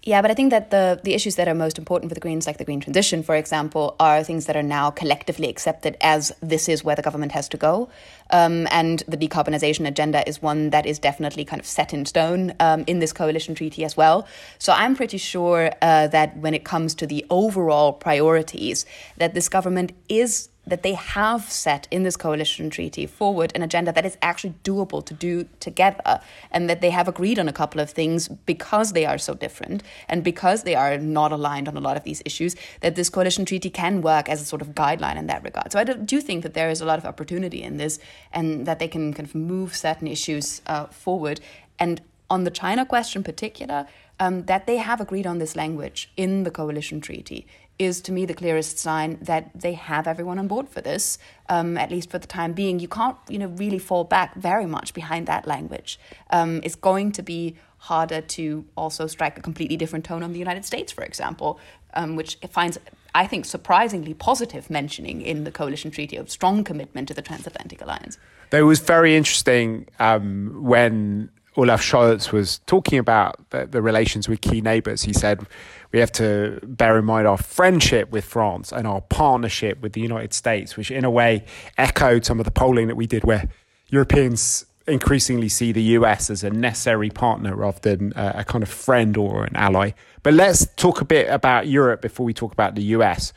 Yeah, 0.05 0.21
but 0.21 0.33
I 0.33 0.35
think 0.35 0.51
that 0.51 0.73
the, 0.73 1.01
the 1.05 1.15
issues 1.15 1.37
that 1.37 1.47
are 1.47 1.55
most 1.55 1.79
important 1.79 2.11
for 2.11 2.15
the 2.15 2.21
Greens, 2.21 2.45
like 2.45 2.59
the 2.59 2.65
green 2.65 2.81
transition, 2.81 3.23
for 3.23 3.37
example, 3.37 3.95
are 4.01 4.25
things 4.25 4.47
that 4.47 4.57
are 4.57 4.63
now 4.63 4.91
collectively 4.91 5.49
accepted 5.49 5.97
as 6.01 6.33
this 6.41 6.69
is 6.69 6.83
where 6.83 6.97
the 6.97 7.03
government 7.03 7.31
has 7.31 7.49
to 7.51 7.57
go. 7.57 7.89
Um, 8.31 8.67
and 8.73 9.05
the 9.07 9.17
decarbonisation 9.17 9.87
agenda 9.87 10.29
is 10.29 10.43
one 10.43 10.71
that 10.71 10.87
is 10.87 10.99
definitely 10.99 11.45
kind 11.45 11.61
of 11.61 11.67
set 11.67 11.95
in 11.95 12.05
stone 12.05 12.53
um, 12.59 12.83
in 12.89 12.99
this 12.99 13.13
coalition 13.13 13.55
treaty 13.55 13.85
as 13.85 13.97
well. 13.97 14.27
So 14.59 14.73
I'm 14.73 14.97
pretty 14.97 15.19
sure 15.19 15.71
uh, 15.81 16.09
that 16.09 16.37
when 16.37 16.53
it 16.53 16.65
comes 16.65 16.97
to 16.97 17.07
the 17.07 17.25
overall 17.31 17.93
priorities, 17.93 18.85
that 19.19 19.35
this 19.35 19.49
government 19.49 19.93
is 20.09 20.49
that 20.66 20.83
they 20.83 20.95
have 20.95 21.50
set 21.50 21.88
in 21.90 22.04
this 22.04 22.16
coalition 22.16 22.71
treaty 22.71 23.04
forward 23.07 23.52
an 23.54 23.62
agenda 23.62 23.92
that 23.92 24.07
is 24.07 24.16
actually 24.23 24.54
doable 24.62 25.04
to 25.04 25.12
do 25.12 25.49
together 25.59 26.21
and 26.50 26.71
that 26.71 26.81
they 26.81 26.90
have 26.90 27.09
agreed 27.09 27.38
on 27.38 27.49
a 27.49 27.52
couple 27.52 27.81
of 27.81 27.90
things 27.90 28.28
because 28.28 28.92
they 28.92 29.04
are 29.04 29.19
so 29.19 29.35
different 29.35 29.83
and 30.09 30.23
because 30.23 30.62
they 30.62 30.75
are 30.75 30.97
not 30.99 31.33
aligned 31.33 31.69
on 31.69 31.76
a 31.76 31.81
lot 31.81 31.97
of 31.97 32.04
these 32.04 32.23
issues 32.25 32.54
that 32.81 32.95
this 32.95 33.11
coalition 33.11 33.45
treaty 33.45 33.71
can 33.71 34.02
work 34.02 34.28
as 34.28 34.40
a 34.40 34.45
sort 34.45 34.62
of 34.62 34.69
guideline 34.69 35.16
in 35.16 35.26
that 35.26 35.42
regard. 35.42 35.73
So 35.73 35.78
i 35.78 35.85
do 35.85 36.21
think 36.21 36.42
that 36.42 36.54
there 36.54 36.71
is 36.71 36.81
a 36.81 36.85
lot 36.85 36.99
of 36.99 37.04
opportunity 37.04 37.62
in 37.62 37.76
this 37.76 37.99
and 38.33 38.66
that 38.66 38.78
they 38.78 38.88
can 38.88 39.12
kind 39.12 39.28
of 39.28 39.35
move 39.35 39.75
certain 39.75 40.07
issues 40.07 40.62
uh, 40.66 40.87
forward. 40.87 41.40
And 41.78 42.00
on 42.31 42.45
the 42.45 42.50
China 42.50 42.87
question, 42.87 43.21
in 43.21 43.25
particular, 43.25 43.87
um, 44.21 44.45
that 44.45 44.66
they 44.66 44.76
have 44.76 45.00
agreed 45.00 45.26
on 45.26 45.38
this 45.38 45.57
language 45.57 46.11
in 46.16 46.45
the 46.45 46.50
coalition 46.50 47.00
treaty 47.00 47.47
is 47.83 48.01
to 48.03 48.12
me 48.12 48.27
the 48.27 48.35
clearest 48.35 48.79
sign 48.79 49.19
that 49.23 49.51
they 49.55 49.75
have 49.75 50.07
everyone 50.07 50.39
on 50.39 50.49
board 50.49 50.69
for 50.69 50.81
this, 50.81 51.19
um, 51.49 51.77
at 51.77 51.91
least 51.91 52.11
for 52.11 52.19
the 52.19 52.27
time 52.27 52.53
being. 52.53 52.79
You 52.81 52.89
can't, 52.89 53.17
you 53.29 53.39
know, 53.39 53.49
really 53.49 53.79
fall 53.79 54.05
back 54.05 54.35
very 54.35 54.67
much 54.67 54.95
behind 54.95 55.27
that 55.27 55.47
language. 55.47 55.99
Um, 56.31 56.61
it's 56.65 56.75
going 56.75 57.12
to 57.12 57.23
be 57.23 57.57
harder 57.79 58.21
to 58.21 58.65
also 58.77 59.07
strike 59.07 59.37
a 59.37 59.43
completely 59.43 59.77
different 59.77 60.05
tone 60.05 60.23
on 60.23 60.33
the 60.33 60.39
United 60.39 60.65
States, 60.65 60.93
for 60.93 61.03
example, 61.03 61.59
um, 61.95 62.15
which 62.15 62.37
finds, 62.51 62.79
I 63.15 63.27
think, 63.27 63.45
surprisingly 63.45 64.15
positive 64.15 64.71
mentioning 64.71 65.21
in 65.21 65.45
the 65.45 65.51
coalition 65.51 65.91
treaty 65.91 66.17
of 66.17 66.31
strong 66.31 66.62
commitment 66.62 67.09
to 67.09 67.15
the 67.15 67.23
transatlantic 67.23 67.83
alliance. 67.83 68.19
It 68.53 68.62
was 68.62 68.81
very 68.81 69.17
interesting 69.17 69.89
um, 69.99 70.62
when 70.62 71.31
Olaf 71.57 71.83
Scholz 71.83 72.33
was 72.33 72.61
talking 72.67 72.99
about 72.99 73.51
the, 73.51 73.67
the, 73.67 73.83
relations 73.83 74.29
with 74.29 74.41
key 74.41 74.61
neighbors. 74.61 75.03
He 75.03 75.12
said 75.12 75.47
we 75.93 76.01
have 76.01 76.13
to 76.13 76.59
bear 76.63 76.99
in 76.99 77.05
mind 77.05 77.27
our 77.27 77.37
friendship 77.37 78.11
with 78.11 78.25
France 78.25 78.73
and 78.73 78.87
our 78.87 79.03
partnership 79.03 79.81
with 79.83 79.93
the 79.93 80.01
United 80.01 80.33
States, 80.33 80.77
which 80.77 80.91
in 80.91 81.05
a 81.05 81.11
way 81.11 81.45
echoed 81.77 82.25
some 82.25 82.41
of 82.41 82.45
the 82.45 82.51
polling 82.51 82.89
that 82.89 82.97
we 82.97 83.07
did 83.07 83.25
where 83.25 83.49
Europeans 83.89 84.65
increasingly 84.87 85.49
see 85.49 85.71
the 85.71 85.83
US 85.83 86.31
as 86.31 86.43
a 86.43 86.51
necessary 86.51 87.11
partner 87.11 87.55
rather 87.55 87.79
than 87.81 88.13
a, 88.17 88.37
a 88.39 88.45
kind 88.45 88.63
of 88.63 88.69
friend 88.69 89.17
or 89.17 89.45
an 89.45 89.55
ally. 89.55 89.93
But 90.23 90.35
let's 90.35 90.67
talk 90.77 91.01
a 91.01 91.05
bit 91.05 91.29
about 91.29 91.69
Europe 91.69 92.01
before 92.01 92.25
we 92.25 92.35
talk 92.35 92.53
about 92.53 92.75
the 92.75 92.83
US. 92.83 93.33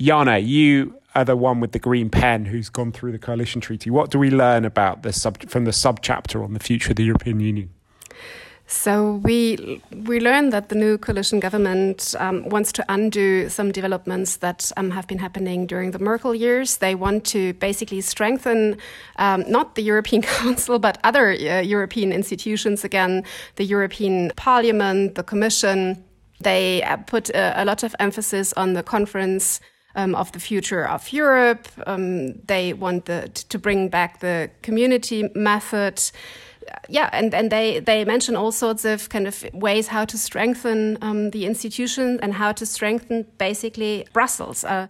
Jana, 0.00 0.38
you 0.38 0.94
are 1.14 1.24
the 1.24 1.36
one 1.36 1.60
with 1.60 1.72
the 1.72 1.78
green 1.78 2.08
pen 2.08 2.46
who's 2.46 2.68
gone 2.68 2.92
through 2.92 3.12
the 3.12 3.18
coalition 3.18 3.60
treaty. 3.60 3.90
What 3.90 4.10
do 4.10 4.18
we 4.18 4.30
learn 4.30 4.64
about 4.64 5.02
the 5.02 5.12
sub 5.12 5.48
from 5.48 5.64
the 5.64 5.72
sub 5.72 6.00
chapter 6.00 6.42
on 6.42 6.54
the 6.54 6.60
future 6.60 6.90
of 6.90 6.96
the 6.96 7.04
European 7.04 7.40
Union? 7.40 7.70
So 8.72 9.20
we 9.22 9.82
we 10.06 10.18
learned 10.18 10.50
that 10.54 10.70
the 10.70 10.74
new 10.74 10.96
coalition 10.96 11.40
government 11.40 12.14
um, 12.18 12.48
wants 12.48 12.72
to 12.72 12.84
undo 12.88 13.50
some 13.50 13.70
developments 13.70 14.38
that 14.38 14.72
um, 14.78 14.90
have 14.90 15.06
been 15.06 15.18
happening 15.18 15.66
during 15.66 15.90
the 15.90 15.98
Merkel 15.98 16.34
years. 16.34 16.78
They 16.78 16.94
want 16.94 17.26
to 17.26 17.52
basically 17.52 18.00
strengthen 18.00 18.78
um, 19.16 19.44
not 19.46 19.74
the 19.74 19.82
European 19.82 20.22
Council 20.40 20.78
but 20.78 20.96
other 21.04 21.32
uh, 21.32 21.60
European 21.60 22.12
institutions 22.12 22.82
again, 22.82 23.24
the 23.56 23.64
European 23.64 24.32
Parliament, 24.36 25.16
the 25.16 25.22
Commission. 25.22 26.02
They 26.40 26.82
uh, 26.82 26.96
put 26.96 27.28
a, 27.28 27.62
a 27.62 27.64
lot 27.66 27.82
of 27.82 27.94
emphasis 28.00 28.54
on 28.54 28.72
the 28.72 28.82
conference 28.82 29.60
um, 29.94 30.14
of 30.14 30.32
the 30.32 30.40
future 30.40 30.88
of 30.88 31.12
Europe. 31.12 31.68
Um, 31.86 32.40
they 32.46 32.72
want 32.72 33.04
the, 33.04 33.28
to 33.28 33.58
bring 33.58 33.90
back 33.90 34.20
the 34.20 34.50
community 34.62 35.28
method. 35.34 36.00
Yeah, 36.88 37.08
and, 37.12 37.34
and 37.34 37.50
they, 37.50 37.80
they 37.80 38.04
mention 38.04 38.36
all 38.36 38.52
sorts 38.52 38.84
of 38.84 39.08
kind 39.08 39.26
of 39.26 39.44
ways 39.52 39.88
how 39.88 40.04
to 40.04 40.18
strengthen 40.18 40.98
um, 41.00 41.30
the 41.30 41.46
institution 41.46 42.18
and 42.22 42.34
how 42.34 42.52
to 42.52 42.66
strengthen 42.66 43.26
basically 43.38 44.06
Brussels. 44.12 44.64
Uh, 44.64 44.88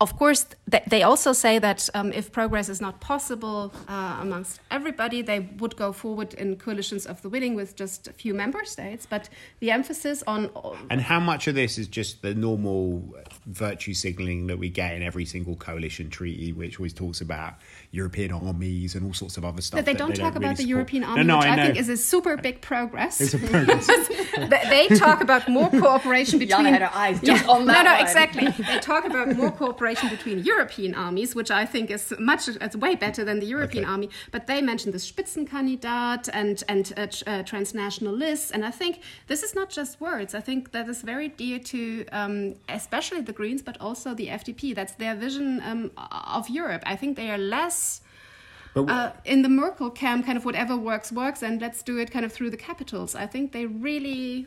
of 0.00 0.16
course, 0.16 0.46
they 0.86 1.02
also 1.02 1.32
say 1.32 1.58
that 1.58 1.88
um, 1.92 2.12
if 2.12 2.30
progress 2.30 2.68
is 2.68 2.80
not 2.80 3.00
possible 3.00 3.72
uh, 3.88 4.18
amongst 4.20 4.60
everybody, 4.70 5.22
they 5.22 5.40
would 5.58 5.74
go 5.74 5.92
forward 5.92 6.34
in 6.34 6.54
coalitions 6.54 7.04
of 7.04 7.20
the 7.22 7.28
willing 7.28 7.56
with 7.56 7.74
just 7.74 8.06
a 8.06 8.12
few 8.12 8.32
member 8.32 8.64
states. 8.64 9.06
But 9.10 9.28
the 9.58 9.72
emphasis 9.72 10.22
on. 10.24 10.50
And 10.88 11.00
how 11.00 11.18
much 11.18 11.48
of 11.48 11.56
this 11.56 11.78
is 11.78 11.88
just 11.88 12.22
the 12.22 12.32
normal 12.32 13.02
virtue 13.46 13.92
signaling 13.92 14.46
that 14.46 14.58
we 14.58 14.68
get 14.68 14.94
in 14.94 15.02
every 15.02 15.24
single 15.24 15.56
coalition 15.56 16.10
treaty, 16.10 16.52
which 16.52 16.78
always 16.78 16.92
talks 16.92 17.20
about 17.20 17.54
European 17.90 18.30
armies 18.30 18.94
and 18.94 19.04
all 19.04 19.14
sorts 19.14 19.36
of 19.36 19.44
other 19.44 19.60
stuff? 19.60 19.78
That 19.78 19.86
they 19.86 19.94
don't 19.94 20.10
they 20.10 20.22
talk 20.22 20.34
don't 20.34 20.44
about 20.44 20.58
really 20.58 20.64
the 20.64 20.68
European 20.68 21.02
army, 21.02 21.24
no, 21.24 21.34
no, 21.34 21.38
which 21.38 21.46
I, 21.48 21.54
I, 21.54 21.66
think 21.66 21.76
is 21.76 21.88
a 21.88 21.96
super 21.96 22.36
big 22.36 22.60
progress. 22.60 23.20
It's 23.20 23.34
a 23.34 23.38
progress. 23.40 23.88
they 24.48 24.86
talk 24.96 25.22
about 25.22 25.48
more 25.48 25.70
cooperation 25.70 26.38
between. 26.38 26.66
Jana 26.66 26.70
had 26.70 26.82
her 26.82 26.96
eyes 26.96 27.20
just 27.20 27.44
yeah, 27.44 27.50
on 27.50 27.66
that. 27.66 27.82
No, 27.82 27.90
no, 27.90 27.92
one. 27.94 28.02
exactly. 28.02 28.46
They 28.46 28.78
talk 28.78 29.04
about 29.04 29.34
more 29.34 29.50
cooperation 29.50 29.87
between 29.94 30.38
European 30.40 30.94
armies, 30.94 31.34
which 31.34 31.50
I 31.50 31.64
think 31.66 31.90
is 31.90 32.14
much, 32.18 32.48
it's 32.48 32.76
way 32.76 32.94
better 32.94 33.24
than 33.24 33.40
the 33.40 33.46
European 33.46 33.84
okay. 33.84 33.92
army. 33.92 34.10
But 34.30 34.46
they 34.46 34.60
mentioned 34.62 34.94
the 34.94 34.98
Spitzenkandidat 34.98 36.28
and 36.32 36.62
and 36.68 36.92
uh, 36.96 37.06
uh, 37.26 37.42
transnational 37.42 38.14
lists, 38.14 38.50
and 38.50 38.64
I 38.64 38.70
think 38.70 39.00
this 39.26 39.42
is 39.42 39.54
not 39.54 39.70
just 39.70 40.00
words. 40.00 40.34
I 40.34 40.40
think 40.40 40.72
that 40.72 40.88
is 40.88 41.02
very 41.02 41.28
dear 41.28 41.58
to 41.58 42.04
um, 42.12 42.54
especially 42.68 43.20
the 43.20 43.32
Greens, 43.32 43.62
but 43.62 43.80
also 43.80 44.14
the 44.14 44.28
FDP. 44.28 44.74
That's 44.74 44.92
their 44.94 45.14
vision 45.14 45.62
um, 45.64 45.90
of 46.34 46.48
Europe. 46.48 46.82
I 46.86 46.96
think 46.96 47.16
they 47.16 47.30
are 47.30 47.38
less 47.38 48.02
uh, 48.86 49.12
in 49.24 49.42
the 49.42 49.48
Merkel 49.48 49.90
camp, 49.90 50.26
kind 50.26 50.36
of 50.36 50.44
whatever 50.44 50.76
works 50.76 51.10
works, 51.10 51.42
and 51.42 51.60
let's 51.60 51.82
do 51.82 51.98
it 51.98 52.10
kind 52.10 52.24
of 52.24 52.32
through 52.32 52.50
the 52.50 52.56
capitals. 52.56 53.14
I 53.14 53.26
think 53.26 53.52
they 53.52 53.66
really, 53.66 54.46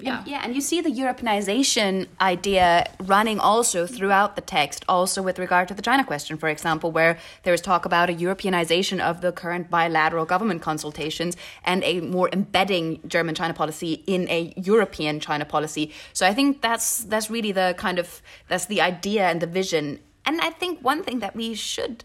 yeah, 0.00 0.18
and, 0.18 0.28
yeah. 0.28 0.40
And 0.44 0.54
you 0.54 0.60
see 0.60 0.80
the 0.80 0.90
Europeanization 0.90 2.06
idea 2.20 2.90
running 3.00 3.38
also 3.38 3.86
throughout 3.86 4.36
the 4.36 4.42
text, 4.42 4.84
also 4.88 5.22
with 5.22 5.38
regard 5.38 5.68
to 5.68 5.74
the 5.74 5.82
China 5.82 6.04
question, 6.04 6.36
for 6.36 6.48
example, 6.48 6.90
where 6.92 7.18
there 7.42 7.54
is 7.54 7.60
talk 7.60 7.84
about 7.84 8.08
a 8.10 8.12
Europeanization 8.12 9.00
of 9.00 9.20
the 9.20 9.32
current 9.32 9.70
bilateral 9.70 10.24
government 10.24 10.62
consultations 10.62 11.36
and 11.64 11.82
a 11.84 12.00
more 12.00 12.28
embedding 12.32 13.00
German 13.06 13.34
China 13.34 13.54
policy 13.54 14.04
in 14.06 14.28
a 14.28 14.52
European 14.56 15.20
China 15.20 15.44
policy. 15.44 15.92
So 16.12 16.26
I 16.26 16.34
think 16.34 16.62
that's 16.62 17.04
that's 17.04 17.30
really 17.30 17.52
the 17.52 17.74
kind 17.78 17.98
of 17.98 18.22
that's 18.48 18.66
the 18.66 18.80
idea 18.80 19.28
and 19.28 19.40
the 19.40 19.46
vision. 19.46 20.00
And 20.24 20.40
I 20.40 20.50
think 20.50 20.80
one 20.80 21.02
thing 21.02 21.20
that 21.20 21.34
we 21.34 21.54
should 21.54 22.04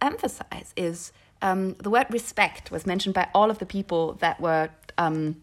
emphasize 0.00 0.72
is 0.76 1.12
um, 1.40 1.74
the 1.74 1.90
word 1.90 2.06
respect 2.10 2.70
was 2.70 2.86
mentioned 2.86 3.14
by 3.14 3.28
all 3.34 3.50
of 3.50 3.58
the 3.58 3.66
people 3.66 4.14
that 4.14 4.40
were 4.40 4.70
um, 4.98 5.36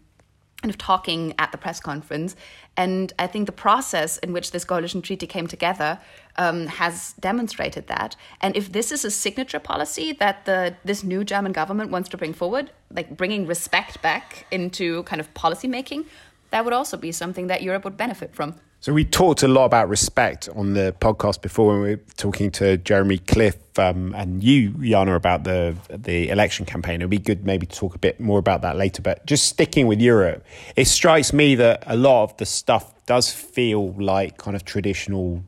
kind 0.62 0.70
of 0.70 0.78
talking 0.78 1.34
at 1.38 1.52
the 1.52 1.58
press 1.58 1.80
conference. 1.80 2.36
And 2.76 3.12
I 3.18 3.26
think 3.26 3.46
the 3.46 3.52
process 3.52 4.18
in 4.18 4.32
which 4.32 4.50
this 4.50 4.64
coalition 4.64 5.00
treaty 5.02 5.26
came 5.26 5.46
together 5.46 5.98
um, 6.36 6.66
has 6.66 7.14
demonstrated 7.20 7.86
that. 7.86 8.16
And 8.40 8.56
if 8.56 8.72
this 8.72 8.92
is 8.92 9.04
a 9.04 9.10
signature 9.10 9.58
policy 9.58 10.12
that 10.14 10.44
the 10.44 10.76
this 10.84 11.02
new 11.02 11.24
German 11.24 11.52
government 11.52 11.90
wants 11.90 12.08
to 12.10 12.16
bring 12.16 12.34
forward, 12.34 12.70
like 12.90 13.16
bringing 13.16 13.46
respect 13.46 14.02
back 14.02 14.46
into 14.50 15.02
kind 15.04 15.20
of 15.20 15.32
policy 15.34 15.68
making, 15.68 16.04
that 16.50 16.64
would 16.64 16.74
also 16.74 16.96
be 16.96 17.12
something 17.12 17.46
that 17.46 17.62
Europe 17.62 17.84
would 17.84 17.96
benefit 17.96 18.34
from. 18.34 18.54
So 18.82 18.94
we 18.94 19.04
talked 19.04 19.42
a 19.42 19.48
lot 19.48 19.66
about 19.66 19.90
respect 19.90 20.48
on 20.56 20.72
the 20.72 20.96
podcast 21.02 21.42
before 21.42 21.74
when 21.74 21.82
we 21.82 21.90
were 21.96 22.02
talking 22.16 22.50
to 22.52 22.78
Jeremy 22.78 23.18
Cliffe 23.18 23.78
um, 23.78 24.14
and 24.14 24.42
you, 24.42 24.70
Jana, 24.70 25.16
about 25.16 25.44
the 25.44 25.76
the 25.90 26.30
election 26.30 26.64
campaign. 26.64 27.02
It'd 27.02 27.10
be 27.10 27.18
good 27.18 27.44
maybe 27.44 27.66
to 27.66 27.76
talk 27.76 27.94
a 27.94 27.98
bit 27.98 28.20
more 28.20 28.38
about 28.38 28.62
that 28.62 28.76
later. 28.76 29.02
But 29.02 29.26
just 29.26 29.44
sticking 29.44 29.86
with 29.86 30.00
Europe, 30.00 30.46
it 30.76 30.86
strikes 30.86 31.34
me 31.34 31.56
that 31.56 31.82
a 31.86 31.94
lot 31.94 32.22
of 32.22 32.38
the 32.38 32.46
stuff 32.46 33.04
does 33.04 33.30
feel 33.30 33.92
like 33.92 34.38
kind 34.38 34.56
of 34.56 34.64
traditional 34.64 35.44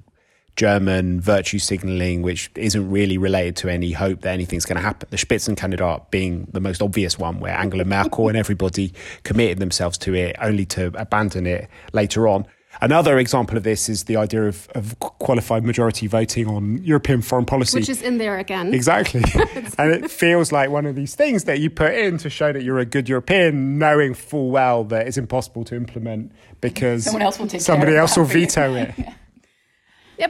German 0.57 1.19
virtue 1.19 1.59
signaling, 1.59 2.21
which 2.21 2.51
isn't 2.55 2.91
really 2.91 3.17
related 3.17 3.57
to 3.57 3.71
any 3.71 3.93
hope 3.93 4.21
that 4.21 4.35
anything's 4.35 4.67
going 4.67 4.77
to 4.77 4.83
happen. 4.83 5.09
The 5.11 5.17
Spitzenkandidat 5.17 6.11
being 6.11 6.49
the 6.53 6.61
most 6.61 6.83
obvious 6.83 7.19
one, 7.19 7.41
where 7.41 7.55
Angela 7.55 7.87
Merkel 7.87 8.29
and 8.29 8.37
everybody 8.37 8.93
committed 9.23 9.59
themselves 9.59 9.97
to 9.99 10.15
it, 10.15 10.37
only 10.39 10.67
to 10.67 10.93
abandon 11.01 11.47
it 11.47 11.71
later 11.95 12.29
on. 12.29 12.47
Another 12.83 13.17
example 13.17 13.57
of 13.57 13.62
this 13.62 13.89
is 13.89 14.05
the 14.05 14.17
idea 14.17 14.43
of, 14.43 14.69
of 14.75 14.99
qualified 14.99 15.62
majority 15.62 16.09
voting 16.09 16.49
on 16.49 16.83
European 16.83 17.23
foreign 17.23 17.45
policy. 17.45 17.79
Which 17.79 17.89
is 17.89 18.03
in 18.03 18.19
there 18.19 18.39
again. 18.39 18.75
Exactly. 18.75 19.23
and 19.79 19.93
it 19.93 20.11
feels 20.11 20.51
like 20.51 20.69
one 20.69 20.85
of 20.87 20.97
these 20.97 21.15
things 21.15 21.45
that 21.45 21.61
you 21.61 21.71
put 21.71 21.95
in 21.95 22.19
to 22.19 22.29
show 22.29 22.53
that 22.53 22.65
you're 22.65 22.81
a 22.81 22.85
good 22.85 23.09
European, 23.09 23.79
knowing 23.79 24.15
full 24.15 24.51
well 24.51 24.83
that 24.85 25.07
it's 25.07 25.17
impossible 25.17 25.65
to 25.67 25.77
implement 25.77 26.33
because 26.61 27.07
else 27.07 27.39
somebody 27.65 27.95
else 27.95 28.17
will 28.17 28.25
veto 28.25 28.75
it. 28.75 28.93
Yeah, 28.99 29.15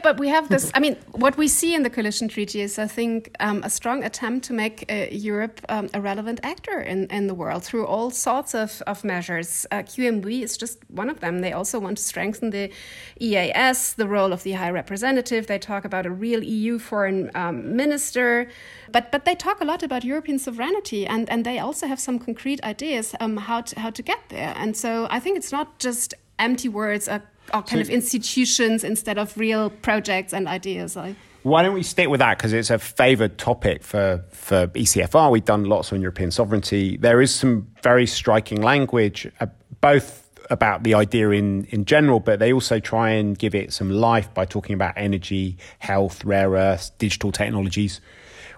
but 0.01 0.17
we 0.17 0.29
have 0.29 0.49
this. 0.49 0.71
I 0.73 0.79
mean, 0.79 0.95
what 1.11 1.37
we 1.37 1.47
see 1.47 1.75
in 1.75 1.83
the 1.83 1.89
coalition 1.89 2.27
treaty 2.27 2.61
is, 2.61 2.79
I 2.79 2.87
think, 2.87 3.35
um, 3.39 3.61
a 3.63 3.69
strong 3.69 4.03
attempt 4.03 4.45
to 4.47 4.53
make 4.53 4.85
uh, 4.89 5.07
Europe 5.11 5.59
um, 5.69 5.89
a 5.93 6.01
relevant 6.01 6.39
actor 6.43 6.81
in, 6.81 7.07
in 7.07 7.27
the 7.27 7.33
world 7.33 7.63
through 7.63 7.85
all 7.85 8.09
sorts 8.09 8.55
of, 8.55 8.81
of 8.87 9.03
measures. 9.03 9.65
Uh, 9.71 9.77
QMV 9.77 10.41
is 10.41 10.57
just 10.57 10.79
one 10.89 11.09
of 11.09 11.19
them. 11.19 11.39
They 11.39 11.51
also 11.51 11.79
want 11.79 11.97
to 11.97 12.03
strengthen 12.03 12.49
the 12.51 12.71
EEAS, 13.19 13.95
the 13.95 14.07
role 14.07 14.31
of 14.31 14.43
the 14.43 14.53
High 14.53 14.71
Representative. 14.71 15.47
They 15.47 15.59
talk 15.59 15.85
about 15.85 16.05
a 16.05 16.11
real 16.11 16.43
EU 16.43 16.79
foreign 16.79 17.29
um, 17.35 17.75
minister. 17.75 18.49
But, 18.91 19.11
but 19.11 19.25
they 19.25 19.35
talk 19.35 19.59
a 19.61 19.65
lot 19.65 19.83
about 19.83 20.03
European 20.03 20.39
sovereignty, 20.39 21.05
and, 21.05 21.29
and 21.29 21.45
they 21.45 21.59
also 21.59 21.87
have 21.87 21.99
some 21.99 22.19
concrete 22.19 22.63
ideas 22.63 23.15
um, 23.19 23.37
how, 23.37 23.61
to, 23.61 23.79
how 23.79 23.89
to 23.89 24.01
get 24.01 24.29
there. 24.29 24.53
And 24.55 24.77
so 24.77 25.07
I 25.09 25.19
think 25.19 25.37
it's 25.37 25.51
not 25.51 25.79
just 25.79 26.13
empty 26.39 26.69
words, 26.69 27.07
are 27.51 27.61
kind 27.63 27.69
so, 27.69 27.79
of 27.81 27.89
institutions 27.89 28.83
instead 28.83 29.17
of 29.17 29.37
real 29.37 29.69
projects 29.69 30.33
and 30.33 30.47
ideas. 30.47 30.97
I, 30.97 31.15
why 31.43 31.61
don't 31.61 31.73
we 31.73 31.83
stick 31.83 32.09
with 32.09 32.19
that 32.19 32.37
because 32.37 32.53
it's 32.53 32.69
a 32.69 32.79
favoured 32.79 33.37
topic 33.37 33.83
for 33.83 34.23
for 34.31 34.67
ECFR. 34.67 35.29
We've 35.31 35.43
done 35.43 35.65
lots 35.65 35.91
on 35.91 36.01
European 36.01 36.31
sovereignty. 36.31 36.97
There 36.97 37.21
is 37.21 37.33
some 37.33 37.67
very 37.81 38.07
striking 38.07 38.61
language, 38.61 39.29
uh, 39.39 39.47
both 39.81 40.21
about 40.49 40.83
the 40.83 40.93
idea 40.93 41.31
in 41.31 41.65
in 41.65 41.85
general, 41.85 42.21
but 42.21 42.39
they 42.39 42.53
also 42.53 42.79
try 42.79 43.09
and 43.09 43.37
give 43.37 43.53
it 43.55 43.73
some 43.73 43.89
life 43.89 44.33
by 44.33 44.45
talking 44.45 44.73
about 44.73 44.93
energy, 44.95 45.57
health, 45.79 46.23
rare 46.23 46.51
earths, 46.51 46.91
digital 46.91 47.31
technologies. 47.31 48.01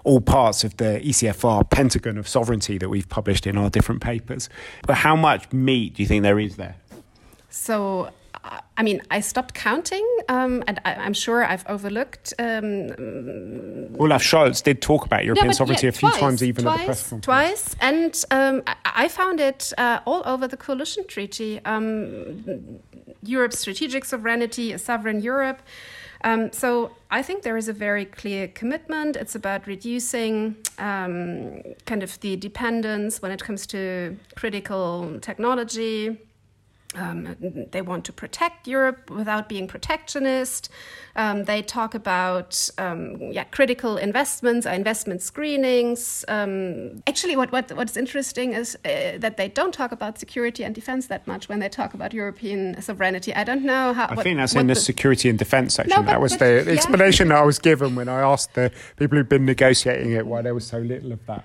all 0.04 0.20
parts 0.20 0.62
of 0.62 0.76
the 0.76 1.00
ECFR 1.02 1.68
pentagon 1.68 2.16
of 2.16 2.28
sovereignty 2.28 2.78
that 2.78 2.88
we've 2.88 3.08
published 3.08 3.44
in 3.44 3.58
our 3.58 3.68
different 3.68 4.00
papers. 4.00 4.48
But 4.86 4.98
how 4.98 5.16
much 5.16 5.52
meat 5.52 5.94
do 5.94 6.02
you 6.02 6.06
think 6.06 6.22
there 6.22 6.38
is 6.38 6.54
there? 6.54 6.76
So 7.50 8.10
I 8.76 8.82
mean, 8.82 9.00
I 9.10 9.20
stopped 9.20 9.54
counting, 9.54 10.06
um, 10.28 10.62
and 10.66 10.80
I, 10.84 11.06
am 11.06 11.14
sure 11.14 11.44
I've 11.44 11.64
overlooked. 11.66 12.34
Um, 12.38 12.90
Olaf 13.98 14.22
Scholz 14.22 14.62
did 14.62 14.82
talk 14.82 15.06
about 15.06 15.24
European 15.24 15.46
yeah, 15.46 15.52
sovereignty 15.52 15.86
yeah, 15.86 15.90
a 15.90 15.92
few 15.92 16.10
times, 16.12 16.42
even 16.42 16.64
twice, 16.64 16.74
at 16.74 16.80
the 16.80 16.86
press 16.86 17.08
conference. 17.08 17.24
Twice, 17.24 17.76
and 17.80 18.24
um, 18.30 18.62
I, 18.66 18.76
I, 18.84 19.08
found 19.08 19.40
it 19.40 19.72
uh, 19.78 20.00
all 20.04 20.22
over 20.26 20.46
the 20.46 20.56
coalition 20.56 21.06
treaty. 21.06 21.64
Um, 21.64 22.80
Europe's 23.22 23.58
strategic 23.58 24.04
sovereignty, 24.04 24.72
a 24.72 24.78
sovereign 24.78 25.20
Europe. 25.20 25.62
Um, 26.22 26.52
so 26.52 26.92
I 27.10 27.22
think 27.22 27.42
there 27.42 27.56
is 27.56 27.68
a 27.68 27.72
very 27.72 28.04
clear 28.04 28.48
commitment. 28.48 29.16
It's 29.16 29.34
about 29.34 29.66
reducing 29.66 30.56
um, 30.78 31.62
kind 31.86 32.02
of 32.02 32.18
the 32.20 32.36
dependence 32.36 33.22
when 33.22 33.32
it 33.32 33.42
comes 33.42 33.66
to 33.68 34.16
critical 34.34 35.18
technology 35.20 36.18
um, 36.94 37.36
they 37.72 37.82
want 37.82 38.04
to 38.04 38.12
protect 38.12 38.66
Europe 38.66 39.10
without 39.10 39.48
being 39.48 39.66
protectionist. 39.66 40.70
Um, 41.16 41.44
they 41.44 41.62
talk 41.62 41.94
about 41.94 42.68
um, 42.78 43.32
yeah, 43.32 43.44
critical 43.44 43.96
investments, 43.96 44.66
investment 44.66 45.22
screenings. 45.22 46.24
Um, 46.28 47.02
actually, 47.06 47.36
what, 47.36 47.50
what 47.52 47.72
what's 47.72 47.96
interesting 47.96 48.52
is 48.52 48.76
uh, 48.84 49.18
that 49.18 49.36
they 49.36 49.48
don't 49.48 49.72
talk 49.72 49.92
about 49.92 50.18
security 50.18 50.62
and 50.62 50.74
defense 50.74 51.08
that 51.08 51.26
much 51.26 51.48
when 51.48 51.58
they 51.58 51.68
talk 51.68 51.94
about 51.94 52.12
European 52.12 52.80
sovereignty. 52.80 53.34
I 53.34 53.44
don't 53.44 53.64
know 53.64 53.92
how. 53.92 54.06
I 54.06 54.14
what, 54.14 54.22
think 54.22 54.38
that's 54.38 54.54
in 54.54 54.66
the, 54.66 54.74
the, 54.74 54.80
security 54.80 55.28
and 55.28 55.38
defense 55.38 55.74
section. 55.74 55.90
No, 55.90 56.02
but, 56.02 56.12
that 56.12 56.20
was 56.20 56.32
but, 56.32 56.40
the, 56.40 56.64
yeah. 56.66 56.76
explanation 56.76 57.32
I 57.32 57.42
was 57.42 57.58
given 57.58 57.96
when 57.96 58.08
I 58.08 58.20
asked 58.20 58.54
the 58.54 58.70
people 58.96 59.18
who've 59.18 59.28
been 59.28 59.46
negotiating 59.46 60.12
it 60.12 60.26
why 60.26 60.42
there 60.42 60.54
was 60.54 60.66
so 60.66 60.78
little 60.78 61.12
of 61.12 61.24
that 61.26 61.44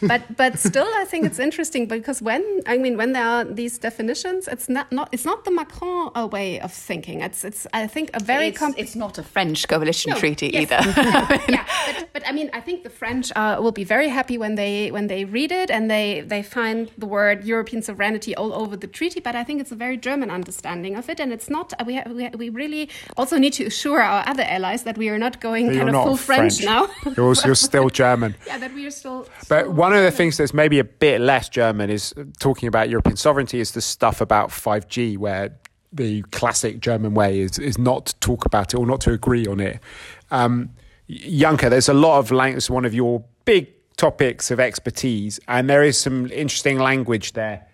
but 0.00 0.36
but 0.36 0.58
still, 0.58 0.88
I 0.96 1.04
think 1.04 1.24
it's 1.24 1.38
interesting 1.38 1.86
because 1.86 2.20
when 2.22 2.42
I 2.66 2.78
mean 2.78 2.96
when 2.96 3.12
there 3.12 3.24
are 3.24 3.44
these 3.44 3.78
definitions, 3.78 4.48
it's 4.48 4.68
not, 4.68 4.90
not 4.92 5.08
it's 5.12 5.24
not 5.24 5.44
the 5.44 5.50
Macron 5.50 6.10
uh, 6.14 6.26
way 6.26 6.60
of 6.60 6.72
thinking. 6.72 7.20
It's 7.20 7.44
it's 7.44 7.66
I 7.72 7.86
think 7.86 8.10
a 8.14 8.22
very 8.22 8.48
it's, 8.48 8.62
it's 8.76 8.96
not 8.96 9.18
a 9.18 9.22
French 9.22 9.66
coalition 9.68 10.10
no, 10.10 10.18
treaty 10.18 10.50
yes. 10.52 10.62
either. 10.62 11.42
yeah, 11.48 11.66
but, 11.86 12.08
but 12.12 12.28
I 12.28 12.32
mean 12.32 12.50
I 12.52 12.60
think 12.60 12.82
the 12.82 12.90
French 12.90 13.32
uh, 13.36 13.58
will 13.60 13.72
be 13.72 13.84
very 13.84 14.08
happy 14.08 14.38
when 14.38 14.54
they 14.54 14.90
when 14.90 15.06
they 15.06 15.24
read 15.24 15.52
it 15.52 15.70
and 15.70 15.90
they 15.90 16.22
they 16.26 16.42
find 16.42 16.90
the 16.98 17.06
word 17.06 17.44
European 17.44 17.82
sovereignty 17.82 18.34
all 18.34 18.52
over 18.52 18.76
the 18.76 18.86
treaty. 18.86 19.20
But 19.20 19.34
I 19.34 19.44
think 19.44 19.60
it's 19.60 19.72
a 19.72 19.76
very 19.76 19.96
German 19.96 20.30
understanding 20.30 20.96
of 20.96 21.08
it, 21.08 21.20
and 21.20 21.32
it's 21.32 21.48
not. 21.48 21.72
We 21.86 22.00
we, 22.06 22.28
we 22.30 22.48
really 22.48 22.90
also 23.16 23.38
need 23.38 23.52
to 23.54 23.64
assure 23.66 24.00
our 24.00 24.26
other 24.26 24.44
allies 24.46 24.82
that 24.84 24.98
we 24.98 25.08
are 25.08 25.18
not 25.18 25.40
going 25.40 25.74
kind 25.74 25.88
of 25.88 25.94
full 25.94 26.16
French, 26.16 26.60
French 26.60 26.64
now. 26.64 26.88
You're, 27.16 27.34
you're 27.44 27.54
still 27.68 27.88
German. 27.88 28.34
yeah, 28.46 28.58
that 28.58 28.74
we 28.74 28.86
are 28.86 28.90
still. 28.90 29.28
But 29.48 29.64
still 29.64 29.73
one 29.74 29.92
of 29.92 30.04
the 30.04 30.10
things 30.12 30.36
that's 30.36 30.54
maybe 30.54 30.78
a 30.78 30.84
bit 30.84 31.20
less 31.20 31.48
German 31.48 31.90
is 31.90 32.14
talking 32.38 32.68
about 32.68 32.88
European 32.88 33.16
sovereignty 33.16 33.58
is 33.58 33.72
the 33.72 33.80
stuff 33.80 34.20
about 34.20 34.50
5G, 34.50 35.18
where 35.18 35.58
the 35.92 36.22
classic 36.30 36.78
German 36.78 37.12
way 37.14 37.40
is, 37.40 37.58
is 37.58 37.76
not 37.76 38.06
to 38.06 38.14
talk 38.20 38.46
about 38.46 38.72
it 38.72 38.76
or 38.76 38.86
not 38.86 39.00
to 39.00 39.12
agree 39.12 39.46
on 39.46 39.58
it. 39.58 39.80
Um, 40.30 40.70
Janka, 41.08 41.70
there's 41.70 41.88
a 41.88 41.94
lot 41.94 42.20
of 42.20 42.30
language, 42.30 42.70
one 42.70 42.84
of 42.84 42.94
your 42.94 43.24
big 43.44 43.68
topics 43.96 44.52
of 44.52 44.60
expertise, 44.60 45.40
and 45.48 45.68
there 45.68 45.82
is 45.82 45.98
some 45.98 46.30
interesting 46.30 46.78
language 46.78 47.32
there 47.32 47.66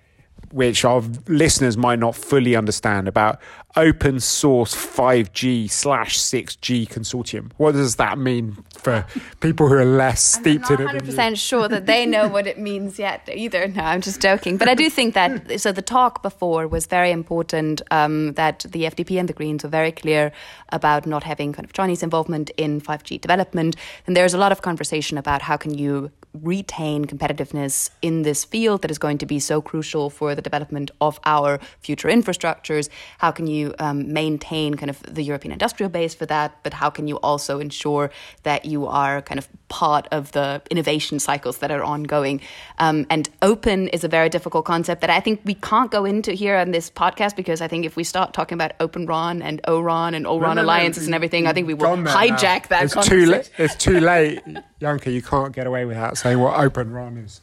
which 0.53 0.85
our 0.85 1.03
listeners 1.29 1.77
might 1.77 1.99
not 1.99 2.15
fully 2.15 2.57
understand 2.57 3.09
about 3.09 3.41
open 3.77 4.19
source 4.19 4.75
5G 4.75 5.71
slash 5.71 6.19
6G 6.19 6.89
consortium. 6.89 7.53
What 7.57 7.73
does 7.73 7.97
that 7.97 8.19
mean 8.19 8.57
for 8.77 9.07
people 9.41 9.69
who 9.69 9.75
are 9.75 9.85
less 9.85 10.23
steeped 10.23 10.71
in 10.71 10.81
it? 10.81 10.89
I'm 10.89 10.97
not 10.97 11.05
100% 11.05 11.37
sure 11.37 11.69
that 11.69 11.87
they 11.87 12.05
know 12.05 12.27
what 12.27 12.47
it 12.47 12.59
means 12.59 12.99
yet 12.99 13.29
either. 13.33 13.69
No, 13.69 13.85
I'm 13.85 14.01
just 14.01 14.21
joking. 14.21 14.57
But 14.57 14.69
I 14.69 14.75
do 14.75 14.91
think 14.91 15.15
that, 15.15 15.61
so 15.61 15.71
the 15.71 15.83
talk 15.83 16.23
before 16.23 16.67
was 16.67 16.87
very 16.87 17.13
important, 17.13 17.83
um, 17.91 18.33
that 18.33 18.67
the 18.69 18.85
FDP 18.85 19.21
and 19.21 19.29
the 19.29 19.33
Greens 19.33 19.63
were 19.63 19.71
very 19.71 19.93
clear 19.93 20.33
about 20.71 21.07
not 21.07 21.23
having 21.23 21.53
kind 21.53 21.65
of 21.65 21.73
Chinese 21.73 22.03
involvement 22.03 22.51
in 22.57 22.81
5G 22.81 23.21
development. 23.21 23.77
And 24.07 24.17
there's 24.17 24.35
a 24.35 24.39
lot 24.39 24.51
of 24.51 24.63
conversation 24.63 25.17
about 25.17 25.43
how 25.43 25.57
can 25.57 25.77
you 25.77 26.11
retain 26.33 27.05
competitiveness 27.05 27.91
in 28.03 28.23
this 28.23 28.45
field 28.45 28.83
that 28.83 28.91
is 28.91 28.99
going 28.99 29.19
to 29.19 29.27
be 29.27 29.39
so 29.41 29.61
crucial 29.61 30.11
for 30.11 30.35
the 30.35 30.43
development 30.43 30.91
of 31.01 31.19
our 31.25 31.59
future 31.81 32.09
infrastructures? 32.09 32.89
How 33.19 33.31
can 33.31 33.47
you 33.47 33.75
um, 33.79 34.13
maintain 34.13 34.75
kind 34.75 34.91
of 34.91 35.03
the 35.03 35.23
European 35.23 35.53
industrial 35.53 35.91
base 35.91 36.15
for 36.15 36.27
that? 36.27 36.57
But 36.63 36.75
how 36.75 36.91
can 36.91 37.09
you 37.09 37.17
also 37.17 37.59
ensure 37.59 38.11
that 38.45 38.65
you 38.65 38.87
are 38.87 39.23
kind 39.23 39.39
of 39.39 39.49
part 39.69 40.07
of 40.11 40.33
the 40.33 40.63
innovation 40.71 41.19
cycles 41.19 41.59
that 41.59 41.71
are 41.71 41.83
ongoing? 41.83 42.41
Um, 42.79 43.07
and 43.11 43.29
open 43.43 43.89
is 43.89 44.05
a 44.05 44.09
very 44.09 44.29
difficult 44.29 44.65
concept 44.65 45.01
that 45.01 45.11
I 45.11 45.21
think 45.21 45.41
we 45.45 45.55
can't 45.55 45.91
go 45.91 46.05
into 46.05 46.33
here 46.33 46.57
on 46.57 46.71
this 46.71 46.91
podcast 46.91 47.35
because 47.35 47.61
I 47.61 47.69
think 47.69 47.85
if 47.85 47.97
we 47.97 48.05
start 48.05 48.33
talking 48.33 48.55
about 48.55 48.73
Open 48.79 49.07
RAN 49.07 49.43
and 49.43 49.61
ORAN 49.67 50.15
and 50.15 50.27
ORAN 50.27 50.57
no, 50.57 50.63
no, 50.63 50.63
alliances 50.63 51.05
no, 51.05 51.09
and 51.09 51.15
everything, 51.15 51.47
I 51.47 51.53
think 51.53 51.67
we 51.67 51.75
will 51.75 51.97
hijack 51.97 52.69
that 52.69 52.85
it's 52.85 53.09
Too 53.09 53.27
la- 53.27 53.43
it's 53.59 53.75
too 53.75 54.01
late, 54.01 54.41
Janka. 54.81 55.11
You 55.11 55.23
can't 55.23 55.53
get 55.53 55.67
away 55.67 55.85
with 55.85 55.97
that 55.97 56.17
saying 56.21 56.39
what 56.39 56.59
Open 56.59 56.93
RAN 56.93 57.17
is. 57.17 57.41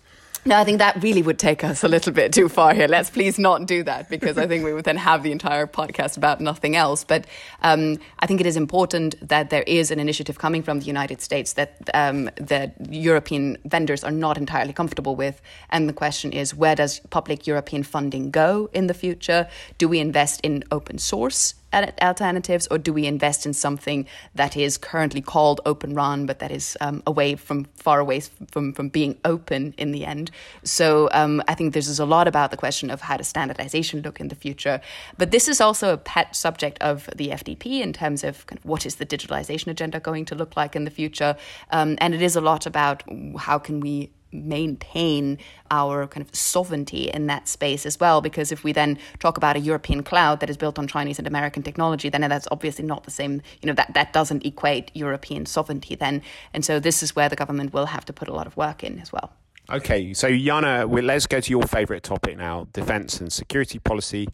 No, 0.47 0.55
I 0.55 0.63
think 0.63 0.77
that 0.77 1.03
really 1.03 1.21
would 1.21 1.39
take 1.39 1.65
us 1.65 1.83
a 1.83 1.89
little 1.89 2.13
bit 2.13 2.31
too 2.31 2.47
far 2.47 2.73
here. 2.73 2.87
Let's 2.87 3.09
please 3.09 3.37
not 3.37 3.65
do 3.65 3.83
that 3.83 4.09
because 4.09 4.37
I 4.37 4.47
think 4.47 4.63
we 4.63 4.71
would 4.71 4.85
then 4.85 4.95
have 4.95 5.21
the 5.21 5.33
entire 5.33 5.67
podcast 5.67 6.15
about 6.15 6.39
nothing 6.39 6.73
else. 6.73 7.03
But 7.03 7.25
um, 7.63 7.97
I 8.19 8.27
think 8.27 8.39
it 8.39 8.45
is 8.45 8.55
important 8.55 9.15
that 9.27 9.49
there 9.49 9.63
is 9.63 9.91
an 9.91 9.99
initiative 9.99 10.39
coming 10.39 10.63
from 10.63 10.79
the 10.79 10.85
United 10.85 11.19
States 11.19 11.51
that 11.53 11.89
um, 11.93 12.29
the 12.35 12.71
European 12.89 13.57
vendors 13.65 14.05
are 14.05 14.11
not 14.11 14.37
entirely 14.37 14.71
comfortable 14.71 15.17
with. 15.17 15.41
And 15.69 15.89
the 15.89 15.93
question 15.93 16.31
is 16.31 16.55
where 16.55 16.75
does 16.75 16.99
public 17.09 17.45
European 17.45 17.83
funding 17.83 18.31
go 18.31 18.69
in 18.71 18.87
the 18.87 18.93
future? 18.93 19.49
Do 19.77 19.89
we 19.89 19.99
invest 19.99 20.39
in 20.43 20.63
open 20.71 20.97
source? 20.97 21.55
Alternatives, 21.73 22.67
or 22.71 22.77
do 22.77 22.93
we 22.93 23.05
invest 23.05 23.45
in 23.45 23.53
something 23.53 24.07
that 24.35 24.55
is 24.55 24.77
currently 24.77 25.21
called 25.21 25.61
Open 25.65 25.93
RAN, 25.93 26.25
but 26.25 26.39
that 26.39 26.51
is 26.51 26.77
um, 26.81 27.03
away 27.05 27.35
from 27.35 27.65
far 27.75 27.99
away 27.99 28.21
from 28.51 28.73
from 28.73 28.89
being 28.89 29.17
open 29.25 29.73
in 29.77 29.91
the 29.91 30.05
end? 30.05 30.31
So 30.63 31.09
um, 31.11 31.43
I 31.47 31.55
think 31.55 31.73
there's 31.73 31.99
a 31.99 32.05
lot 32.05 32.27
about 32.27 32.51
the 32.51 32.57
question 32.57 32.89
of 32.89 33.01
how 33.01 33.17
does 33.17 33.27
standardization 33.27 34.01
look 34.01 34.19
in 34.19 34.29
the 34.29 34.35
future. 34.35 34.81
But 35.17 35.31
this 35.31 35.47
is 35.47 35.61
also 35.61 35.93
a 35.93 35.97
pet 35.97 36.35
subject 36.35 36.77
of 36.81 37.09
the 37.15 37.29
FDP 37.29 37.81
in 37.81 37.93
terms 37.93 38.23
of, 38.23 38.45
kind 38.47 38.59
of 38.59 38.65
what 38.65 38.85
is 38.85 38.95
the 38.95 39.05
digitalization 39.05 39.67
agenda 39.67 39.99
going 39.99 40.25
to 40.25 40.35
look 40.35 40.55
like 40.55 40.75
in 40.75 40.85
the 40.85 40.91
future, 40.91 41.35
um, 41.71 41.97
and 41.99 42.13
it 42.13 42.21
is 42.21 42.35
a 42.35 42.41
lot 42.41 42.65
about 42.65 43.03
how 43.37 43.59
can 43.59 43.79
we 43.79 44.09
maintain 44.31 45.37
our 45.71 46.07
kind 46.07 46.25
of 46.25 46.35
sovereignty 46.35 47.09
in 47.09 47.27
that 47.27 47.47
space 47.47 47.85
as 47.85 47.99
well. 47.99 48.21
Because 48.21 48.51
if 48.51 48.63
we 48.63 48.71
then 48.71 48.97
talk 49.19 49.37
about 49.37 49.55
a 49.55 49.59
European 49.59 50.03
cloud 50.03 50.39
that 50.39 50.49
is 50.49 50.57
built 50.57 50.77
on 50.77 50.87
Chinese 50.87 51.17
and 51.17 51.27
American 51.27 51.63
technology, 51.63 52.09
then 52.09 52.21
that's 52.21 52.47
obviously 52.51 52.85
not 52.85 53.03
the 53.03 53.11
same. 53.11 53.41
You 53.61 53.67
know 53.67 53.73
that 53.73 53.93
that 53.93 54.13
doesn't 54.13 54.45
equate 54.45 54.91
European 54.93 55.45
sovereignty 55.45 55.95
then. 55.95 56.21
And 56.53 56.63
so 56.65 56.79
this 56.79 57.01
is 57.03 57.15
where 57.15 57.29
the 57.29 57.35
government 57.35 57.73
will 57.73 57.87
have 57.87 58.05
to 58.05 58.13
put 58.13 58.27
a 58.27 58.33
lot 58.33 58.47
of 58.47 58.57
work 58.57 58.83
in 58.83 58.99
as 58.99 59.11
well. 59.11 59.33
Okay, 59.69 60.13
so 60.13 60.29
Jana, 60.29 60.85
let's 60.85 61.27
go 61.27 61.41
to 61.41 61.49
your 61.49 61.63
favourite 61.63 62.03
topic 62.03 62.37
now: 62.37 62.67
defence 62.71 63.19
and 63.19 63.31
security 63.31 63.79
policy. 63.79 64.27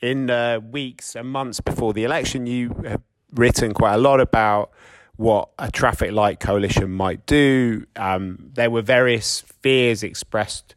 In 0.00 0.26
the 0.26 0.64
weeks 0.70 1.14
and 1.14 1.28
months 1.28 1.60
before 1.60 1.92
the 1.92 2.04
election, 2.04 2.46
you 2.46 2.70
have 2.86 3.02
written 3.34 3.74
quite 3.74 3.94
a 3.94 3.98
lot 3.98 4.18
about 4.18 4.70
what 5.20 5.50
a 5.58 5.70
traffic 5.70 6.12
light 6.12 6.40
coalition 6.40 6.90
might 6.90 7.26
do. 7.26 7.84
Um, 7.94 8.38
there 8.54 8.70
were 8.70 8.80
various 8.80 9.42
fears 9.60 10.02
expressed 10.02 10.74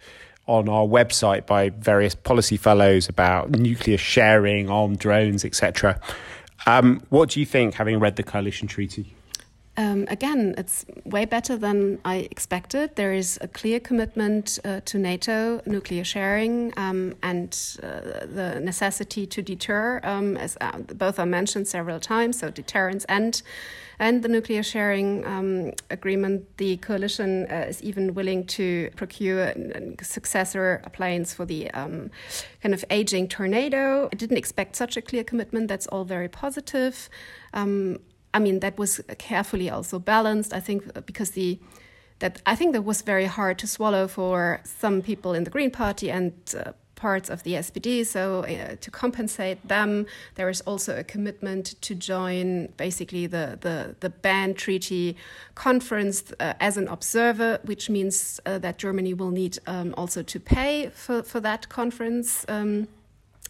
on 0.48 0.68
our 0.68 0.86
website 0.86 1.46
by 1.46 1.70
various 1.70 2.14
policy 2.14 2.58
fellows 2.58 3.08
about 3.08 3.52
nuclear 3.52 3.98
sharing, 3.98 4.70
armed 4.70 5.00
drones, 5.00 5.46
etc. 5.46 5.98
Um, 6.66 7.02
what 7.08 7.30
do 7.30 7.40
you 7.40 7.46
think, 7.46 7.76
having 7.76 8.00
read 8.00 8.18
the 8.18 8.24
coalition 8.24 8.68
treaty? 8.68 9.16
Um, 9.78 10.08
again, 10.10 10.56
it's 10.58 10.86
way 11.06 11.24
better 11.24 11.56
than 11.56 12.00
I 12.04 12.28
expected. 12.30 12.98
There 12.98 13.14
is 13.14 13.40
a 13.40 13.48
clear 13.48 13.80
commitment 13.80 14.60
uh, 14.66 14.82
to 14.82 15.00
NATO, 15.00 15.62
nuclear 15.66 16.04
sharing, 16.04 16.74
um, 16.76 17.16
and 17.24 17.58
uh, 17.82 18.26
the 18.26 18.60
necessity 18.62 19.26
to 19.26 19.42
deter, 19.42 20.02
um, 20.04 20.36
as 20.36 20.58
uh, 20.60 20.80
both 20.80 21.18
are 21.18 21.26
mentioned 21.26 21.70
several 21.70 22.02
times. 22.02 22.40
So 22.40 22.52
deterrence 22.52 23.06
and 23.06 23.42
and 24.04 24.22
the 24.22 24.28
nuclear 24.28 24.62
sharing 24.62 25.26
um, 25.26 25.72
agreement. 25.90 26.58
The 26.58 26.76
coalition 26.78 27.48
uh, 27.50 27.68
is 27.70 27.82
even 27.82 28.14
willing 28.14 28.46
to 28.48 28.90
procure 28.98 29.54
successor 30.02 30.84
planes 30.92 31.34
for 31.34 31.46
the 31.46 31.72
um, 31.72 32.12
kind 32.62 32.76
of 32.76 32.84
aging 32.90 33.30
tornado. 33.30 34.10
I 34.12 34.16
didn't 34.16 34.36
expect 34.38 34.76
such 34.76 34.98
a 34.98 35.02
clear 35.02 35.24
commitment. 35.24 35.70
That's 35.70 35.88
all 35.88 36.04
very 36.04 36.28
positive. 36.28 37.10
Um, 37.54 38.00
I 38.34 38.40
mean, 38.40 38.60
that 38.60 38.78
was 38.78 39.00
carefully 39.18 39.70
also 39.70 40.00
balanced. 40.00 40.54
I 40.54 40.60
think 40.60 41.06
because 41.06 41.32
the 41.32 41.60
that 42.20 42.42
I 42.46 42.56
think 42.56 42.74
that 42.74 42.84
was 42.84 43.02
very 43.02 43.26
hard 43.26 43.58
to 43.60 43.68
swallow 43.68 44.08
for 44.08 44.60
some 44.66 45.02
people 45.02 45.34
in 45.34 45.46
the 45.46 45.50
Green 45.50 45.72
Party 45.72 46.12
and 46.12 46.34
uh, 46.58 46.74
parts 47.04 47.30
of 47.30 47.44
the 47.44 47.54
SPD. 47.66 48.06
So 48.06 48.24
uh, 48.46 48.78
to 48.80 48.90
compensate 48.90 49.60
them, 49.68 50.06
there 50.36 50.50
is 50.56 50.62
also 50.62 50.92
a 51.04 51.04
commitment 51.04 51.66
to 51.88 51.94
join 52.12 52.46
basically 52.78 53.26
the 53.28 53.46
the, 53.66 53.78
the 54.00 54.10
ban 54.10 54.54
treaty 54.54 55.18
conference 55.56 56.18
uh, 56.40 56.68
as 56.68 56.78
an 56.78 56.88
observer, 56.88 57.60
which 57.66 57.90
means 57.90 58.40
uh, 58.46 58.58
that 58.66 58.76
Germany 58.86 59.14
will 59.14 59.34
need 59.42 59.54
um, 59.68 59.94
also 59.98 60.24
to 60.24 60.40
pay 60.40 60.90
for 61.04 61.24
for 61.24 61.42
that 61.42 61.62
conference. 61.80 62.46
Um, 62.48 62.88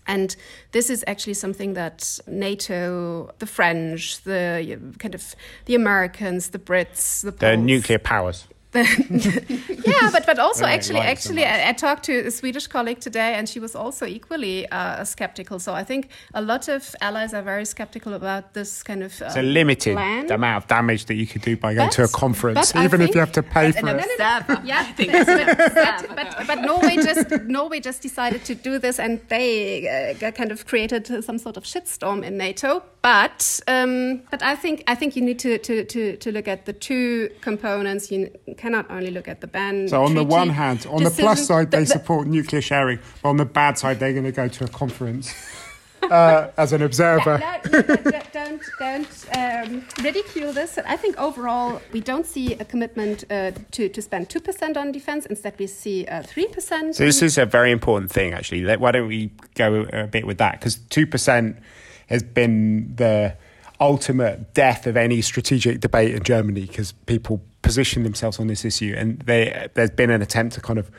and 0.05 0.35
this 0.71 0.89
is 0.89 1.03
actually 1.07 1.35
something 1.35 1.75
that 1.75 2.19
NATO, 2.27 3.31
the 3.39 3.45
French, 3.45 4.21
the 4.23 4.77
kind 4.99 5.15
of 5.15 5.23
the 5.65 5.75
Americans, 5.75 6.49
the 6.49 6.59
Brits, 6.59 7.21
the, 7.21 7.31
the 7.31 7.55
nuclear 7.55 7.99
powers. 7.99 8.47
yeah, 9.86 10.09
but 10.12 10.25
but 10.25 10.39
also 10.39 10.65
actually 10.65 10.99
actually 10.99 11.45
I, 11.45 11.69
I, 11.69 11.73
talked 11.73 12.03
to 12.05 12.25
a 12.25 12.31
Swedish 12.31 12.65
colleague 12.65 12.99
today, 12.99 13.36
and 13.36 13.47
she 13.47 13.59
was 13.59 13.75
also 13.75 14.07
equally 14.07 14.67
uh, 14.69 15.03
skeptical. 15.03 15.59
So 15.59 15.73
I 15.73 15.83
think 15.83 16.09
a 16.33 16.41
lot 16.41 16.67
of 16.67 16.95
allies 16.99 17.36
are 17.36 17.43
very 17.43 17.65
skeptical 17.65 18.13
about 18.13 18.53
this 18.53 18.81
kind 18.81 19.03
of. 19.03 19.21
It's 19.21 19.36
a 19.36 19.43
limited 19.43 19.93
plan. 19.93 20.31
amount 20.31 20.63
of 20.63 20.67
damage 20.67 21.05
that 21.05 21.15
you 21.15 21.27
could 21.27 21.43
do 21.43 21.55
by 21.55 21.75
going 21.75 21.89
but, 21.89 21.93
to 21.93 22.03
a 22.03 22.07
conference, 22.07 22.75
even 22.75 23.01
if 23.01 23.13
you 23.13 23.19
have 23.19 23.31
to 23.33 23.43
pay 23.43 23.71
for 23.71 23.88
it. 23.89 24.09
yeah, 24.63 24.79
I 24.88 24.91
think 24.93 25.12
but, 25.12 26.15
but, 26.15 26.47
but 26.47 26.62
Norway 26.62 26.95
just 26.95 27.29
Norway 27.43 27.79
just 27.79 28.01
decided 28.01 28.43
to 28.45 28.55
do 28.55 28.79
this, 28.79 28.99
and 28.99 29.21
they 29.29 30.15
uh, 30.19 30.31
kind 30.31 30.51
of 30.51 30.65
created 30.65 31.23
some 31.23 31.38
sort 31.38 31.57
of 31.57 31.63
shitstorm 31.63 32.23
in 32.23 32.38
NATO. 32.38 32.83
But 33.03 33.59
um, 33.67 34.21
but 34.31 34.41
I 34.41 34.55
think 34.55 34.85
I 34.87 34.95
think 34.95 35.17
you 35.17 35.21
need 35.21 35.37
to, 35.39 35.57
to, 35.57 35.83
to, 35.83 36.15
to 36.15 36.31
look 36.31 36.47
at 36.47 36.65
the 36.65 36.71
two 36.71 37.29
components. 37.41 38.09
You 38.09 38.31
cannot 38.57 38.89
only 38.89 39.11
look 39.11 39.27
at 39.27 39.41
the 39.41 39.47
ban. 39.47 39.89
So 39.89 40.05
on 40.05 40.15
the 40.15 40.23
one 40.23 40.49
hand, 40.49 40.87
on 40.89 41.03
the 41.03 41.11
plus 41.11 41.45
side, 41.45 41.69
they 41.71 41.81
the, 41.81 41.85
support 41.85 42.27
nuclear 42.27 42.61
sharing. 42.61 42.99
But 43.21 43.29
on 43.29 43.37
the 43.37 43.45
bad 43.45 43.77
side, 43.77 43.99
they're 43.99 44.13
going 44.13 44.23
to 44.23 44.31
go 44.31 44.47
to 44.47 44.63
a 44.63 44.69
conference. 44.69 45.35
Uh, 46.11 46.51
as 46.57 46.73
an 46.73 46.81
observer. 46.81 47.37
No, 47.37 47.61
no, 47.71 47.79
no, 47.79 48.21
don't 48.33 48.61
don't 48.77 49.25
um, 49.37 49.85
ridicule 50.03 50.51
this. 50.51 50.77
I 50.77 50.97
think 50.97 51.17
overall 51.17 51.81
we 51.93 52.01
don't 52.01 52.25
see 52.25 52.55
a 52.55 52.65
commitment 52.65 53.23
uh, 53.31 53.51
to 53.71 53.87
to 53.87 54.01
spend 54.01 54.29
two 54.29 54.41
percent 54.41 54.75
on 54.75 54.91
defense. 54.91 55.25
Instead, 55.27 55.57
we 55.57 55.65
see 55.67 56.05
uh, 56.07 56.21
three 56.23 56.47
uh, 56.47 56.53
percent. 56.53 56.95
So 56.97 57.05
this 57.05 57.21
is 57.21 57.37
a 57.37 57.45
very 57.45 57.71
important 57.71 58.11
thing, 58.11 58.33
actually. 58.33 58.65
Why 58.75 58.91
don't 58.91 59.07
we 59.07 59.31
go 59.55 59.87
a 59.93 60.05
bit 60.05 60.27
with 60.27 60.39
that? 60.39 60.59
Because 60.59 60.75
two 60.89 61.07
percent 61.07 61.55
has 62.13 62.23
been 62.23 62.95
the 62.95 63.36
ultimate 63.80 64.54
death 64.54 64.88
of 64.88 64.95
any 64.95 65.21
strategic 65.21 65.80
debate 65.80 66.13
in 66.13 66.23
Germany 66.23 66.62
because 66.62 66.91
people 67.06 67.41
position 67.63 68.04
themselves 68.04 68.39
on 68.39 68.47
this 68.47 68.63
issue, 68.63 68.93
and 68.95 69.19
they, 69.21 69.67
there's 69.73 69.89
been 69.89 70.10
an 70.10 70.21
attempt 70.21 70.54
to 70.56 70.62
kind 70.62 70.78
of 70.78 70.91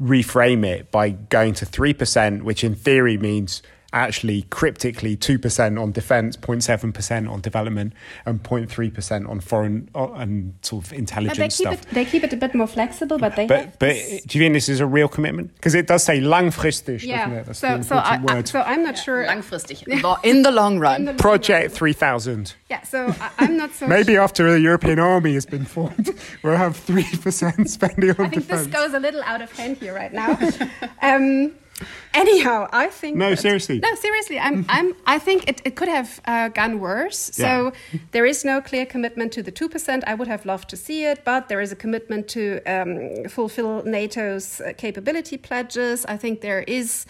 reframe 0.00 0.64
it 0.64 0.90
by 0.90 1.10
going 1.10 1.54
to 1.54 1.64
three 1.64 1.94
percent, 1.94 2.44
which 2.44 2.62
in 2.62 2.74
theory 2.74 3.16
means 3.16 3.62
actually 3.92 4.42
cryptically 4.42 5.16
2% 5.16 5.80
on 5.80 5.92
defence, 5.92 6.36
0.7% 6.36 7.30
on 7.30 7.40
development, 7.40 7.94
and 8.26 8.42
0.3% 8.42 9.28
on 9.28 9.40
foreign 9.40 9.88
uh, 9.94 10.12
and 10.12 10.54
sort 10.62 10.86
of 10.86 10.92
intelligence 10.92 11.56
they 11.56 11.64
stuff. 11.64 11.82
It, 11.82 11.94
they 11.94 12.04
keep 12.04 12.22
it 12.22 12.32
a 12.32 12.36
bit 12.36 12.54
more 12.54 12.66
flexible, 12.66 13.18
but 13.18 13.36
they 13.36 13.46
But, 13.46 13.78
but 13.78 13.94
do 14.26 14.38
you 14.38 14.44
think 14.44 14.54
this 14.54 14.68
is 14.68 14.80
a 14.80 14.86
real 14.86 15.08
commitment? 15.08 15.54
Because 15.54 15.74
it 15.74 15.86
does 15.86 16.02
say 16.02 16.20
langfristig, 16.20 17.02
yeah. 17.02 17.24
doesn't 17.24 17.38
it? 17.38 17.46
That's 17.46 17.58
so, 17.58 17.82
so, 17.82 17.96
I, 17.96 18.22
I, 18.28 18.42
so 18.42 18.60
I'm 18.60 18.82
not 18.82 18.96
yeah. 18.96 19.02
sure. 19.02 19.24
Langfristig. 19.24 20.22
in 20.24 20.42
the 20.42 20.50
long 20.50 20.78
run. 20.78 21.06
The 21.06 21.14
Project 21.14 21.72
3000. 21.72 22.54
Yeah, 22.68 22.82
so 22.82 23.14
I, 23.38 23.44
am 23.44 23.56
not 23.56 23.72
so 23.72 23.86
Maybe 23.88 24.14
sure. 24.14 24.22
after 24.22 24.50
the 24.50 24.60
European 24.60 24.98
army 24.98 25.32
has 25.34 25.46
been 25.46 25.64
formed, 25.64 26.10
we'll 26.42 26.56
have 26.56 26.76
3% 26.76 27.68
spending 27.68 28.10
on 28.10 28.16
defense. 28.16 28.20
I 28.20 28.28
think 28.28 28.32
defense. 28.34 28.64
this 28.64 28.66
goes 28.66 28.94
a 28.94 29.00
little 29.00 29.22
out 29.22 29.40
of 29.40 29.50
hand 29.52 29.78
here 29.78 29.94
right 29.94 30.12
now. 30.12 30.38
um, 31.00 31.52
Anyhow, 32.14 32.68
I 32.72 32.88
think 32.88 33.16
no, 33.16 33.34
seriously. 33.34 33.78
No, 33.80 33.94
seriously. 33.94 34.38
I'm. 34.38 34.64
I'm. 34.68 34.94
I 35.06 35.18
think 35.18 35.48
it, 35.48 35.60
it 35.64 35.76
could 35.76 35.88
have 35.88 36.20
uh, 36.24 36.48
gone 36.48 36.80
worse. 36.80 37.18
So 37.18 37.72
yeah. 37.92 38.00
there 38.12 38.26
is 38.26 38.44
no 38.44 38.60
clear 38.60 38.86
commitment 38.86 39.32
to 39.32 39.42
the 39.42 39.50
two 39.50 39.68
percent. 39.68 40.04
I 40.06 40.14
would 40.14 40.28
have 40.28 40.44
loved 40.44 40.68
to 40.70 40.76
see 40.76 41.04
it, 41.04 41.24
but 41.24 41.48
there 41.48 41.60
is 41.60 41.72
a 41.72 41.76
commitment 41.76 42.28
to 42.28 42.60
um, 42.66 43.28
fulfill 43.28 43.82
NATO's 43.84 44.60
uh, 44.60 44.72
capability 44.76 45.36
pledges. 45.36 46.04
I 46.06 46.16
think 46.16 46.40
there 46.40 46.62
is. 46.62 47.06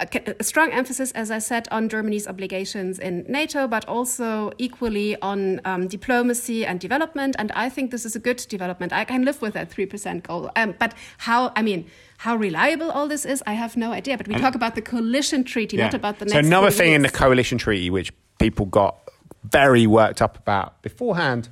A, 0.00 0.08
a 0.40 0.42
strong 0.42 0.72
emphasis, 0.72 1.12
as 1.12 1.30
I 1.30 1.38
said, 1.38 1.68
on 1.70 1.88
Germany's 1.88 2.26
obligations 2.26 2.98
in 2.98 3.24
NATO, 3.28 3.68
but 3.68 3.84
also 3.86 4.50
equally 4.56 5.20
on 5.20 5.60
um, 5.66 5.86
diplomacy 5.86 6.64
and 6.64 6.80
development. 6.80 7.36
And 7.38 7.52
I 7.52 7.68
think 7.68 7.90
this 7.90 8.06
is 8.06 8.16
a 8.16 8.18
good 8.18 8.38
development. 8.48 8.92
I 8.94 9.04
can 9.04 9.24
live 9.24 9.42
with 9.42 9.52
that 9.52 9.70
3% 9.70 10.22
goal. 10.22 10.50
Um, 10.56 10.74
but 10.78 10.94
how, 11.18 11.52
I 11.54 11.62
mean, 11.62 11.86
how 12.22 12.36
reliable 12.36 12.88
all 12.88 13.08
this 13.08 13.24
is, 13.24 13.42
I 13.48 13.54
have 13.54 13.76
no 13.76 13.90
idea. 13.90 14.16
But 14.16 14.28
we 14.28 14.34
and, 14.34 14.42
talk 14.42 14.54
about 14.54 14.76
the 14.76 14.80
coalition 14.80 15.42
treaty, 15.42 15.76
yeah. 15.76 15.86
not 15.86 15.94
about 15.94 16.20
the 16.20 16.26
next. 16.26 16.34
So 16.34 16.38
another 16.38 16.70
thing 16.70 16.90
years. 16.90 16.96
in 16.96 17.02
the 17.02 17.08
coalition 17.10 17.58
treaty, 17.58 17.90
which 17.90 18.12
people 18.38 18.66
got 18.66 18.96
very 19.42 19.88
worked 19.88 20.22
up 20.22 20.38
about 20.38 20.80
beforehand, 20.82 21.48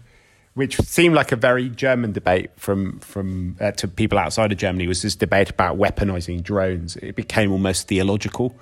which 0.54 0.76
seemed 0.82 1.16
like 1.16 1.32
a 1.32 1.36
very 1.36 1.68
German 1.70 2.12
debate 2.12 2.50
from 2.56 3.00
from 3.00 3.56
uh, 3.60 3.72
to 3.72 3.88
people 3.88 4.16
outside 4.16 4.52
of 4.52 4.58
Germany, 4.58 4.86
was 4.86 5.02
this 5.02 5.16
debate 5.16 5.50
about 5.50 5.76
weaponizing 5.76 6.40
drones. 6.40 6.94
It 6.98 7.16
became 7.16 7.50
almost 7.50 7.88
theological. 7.88 8.54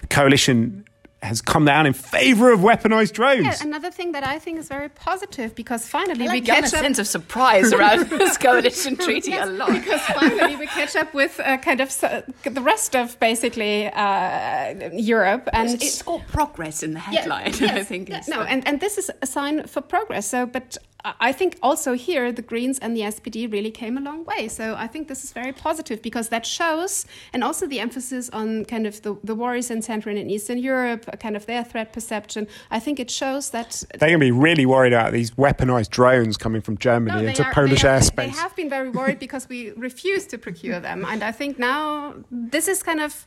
The 0.00 0.08
coalition 0.08 0.84
has 1.24 1.40
come 1.40 1.64
down 1.64 1.86
in 1.86 1.92
favor 1.92 2.52
of 2.52 2.60
weaponized 2.60 3.12
drones. 3.12 3.44
Yeah, 3.44 3.56
another 3.62 3.90
thing 3.90 4.12
that 4.12 4.26
I 4.26 4.38
think 4.38 4.58
is 4.58 4.68
very 4.68 4.88
positive 4.88 5.54
because 5.54 5.86
finally 5.88 6.26
like 6.26 6.32
we 6.32 6.40
catch 6.40 6.64
a 6.64 6.68
sense 6.68 6.98
of 6.98 7.06
surprise 7.06 7.72
around 7.72 8.10
this 8.10 8.36
coalition 8.36 8.96
treaty 8.96 9.30
yes, 9.30 9.48
a 9.48 9.50
lot. 9.50 9.72
Because 9.72 10.00
finally 10.02 10.56
we 10.56 10.66
catch 10.66 10.96
up 10.96 11.14
with 11.14 11.40
uh, 11.40 11.56
kind 11.58 11.80
of 11.80 12.04
uh, 12.04 12.22
the 12.42 12.60
rest 12.60 12.94
of 12.94 13.18
basically 13.20 13.88
uh, 13.88 14.90
Europe, 14.92 15.48
and 15.52 15.70
it's, 15.70 15.84
it's 15.84 16.02
called 16.02 16.26
progress 16.28 16.82
in 16.82 16.92
the 16.92 17.00
headline. 17.00 17.52
Yeah, 17.64 17.66
yes, 17.66 17.76
I 17.76 17.82
think. 17.84 18.08
Yeah, 18.08 18.22
no, 18.28 18.42
and 18.42 18.66
and 18.66 18.80
this 18.80 18.98
is 18.98 19.10
a 19.22 19.26
sign 19.26 19.66
for 19.66 19.80
progress. 19.80 20.26
So, 20.26 20.46
but 20.46 20.76
I 21.04 21.32
think 21.32 21.58
also 21.62 21.92
here 21.92 22.32
the 22.32 22.40
Greens 22.40 22.78
and 22.78 22.96
the 22.96 23.02
SPD 23.02 23.52
really 23.52 23.70
came 23.70 23.98
a 23.98 24.00
long 24.00 24.24
way. 24.24 24.48
So 24.48 24.74
I 24.74 24.86
think 24.86 25.08
this 25.08 25.22
is 25.22 25.32
very 25.32 25.52
positive 25.52 26.00
because 26.00 26.30
that 26.30 26.46
shows, 26.46 27.04
and 27.34 27.44
also 27.44 27.66
the 27.66 27.78
emphasis 27.78 28.30
on 28.30 28.64
kind 28.64 28.86
of 28.86 29.02
the, 29.02 29.16
the 29.22 29.34
worries 29.34 29.70
in 29.70 29.82
Central 29.82 30.16
and 30.16 30.30
Eastern 30.30 30.58
Europe, 30.58 31.04
kind 31.20 31.36
of 31.36 31.44
their 31.44 31.62
threat 31.62 31.92
perception. 31.92 32.46
I 32.70 32.80
think 32.80 32.98
it 32.98 33.10
shows 33.10 33.50
that 33.50 33.84
they're 33.98 34.08
going 34.08 34.20
to 34.20 34.26
be 34.26 34.30
really 34.30 34.64
worried 34.64 34.94
about 34.94 35.12
these 35.12 35.32
weaponized 35.32 35.90
drones 35.90 36.38
coming 36.38 36.62
from 36.62 36.78
Germany 36.78 37.22
no, 37.22 37.28
into 37.28 37.44
are, 37.44 37.52
Polish 37.52 37.84
are, 37.84 37.98
airspace. 37.98 38.16
They 38.16 38.28
have 38.28 38.56
been 38.56 38.70
very 38.70 38.88
worried 38.88 39.18
because 39.18 39.46
we 39.46 39.72
refuse 39.72 40.26
to 40.28 40.38
procure 40.38 40.80
them, 40.80 41.04
and 41.06 41.22
I 41.22 41.32
think 41.32 41.58
now 41.58 42.14
this 42.30 42.66
is 42.66 42.82
kind 42.82 43.00
of 43.00 43.26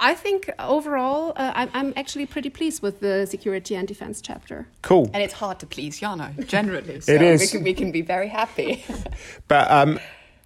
I 0.00 0.14
think 0.14 0.50
overall, 0.58 1.32
uh, 1.36 1.52
I'm, 1.54 1.70
I'm, 1.74 1.92
actually 1.96 2.26
pretty 2.26 2.50
pleased 2.50 2.82
with 2.82 3.00
the 3.00 3.26
security 3.26 3.74
and 3.74 3.86
defense 3.86 4.20
chapter. 4.20 4.68
Cool. 4.82 5.10
And 5.12 5.22
it's 5.22 5.34
hard 5.34 5.58
to 5.60 5.66
please 5.66 5.98
Jana, 5.98 6.32
generally. 6.46 7.00
So 7.06 7.12
it 7.12 7.22
is. 7.22 7.40
We 7.40 7.46
can, 7.46 7.64
we 7.64 7.74
can 7.74 7.92
be 7.92 8.02
very 8.02 8.28
happy. 8.28 8.84
but 9.48 9.70
um, 9.70 9.98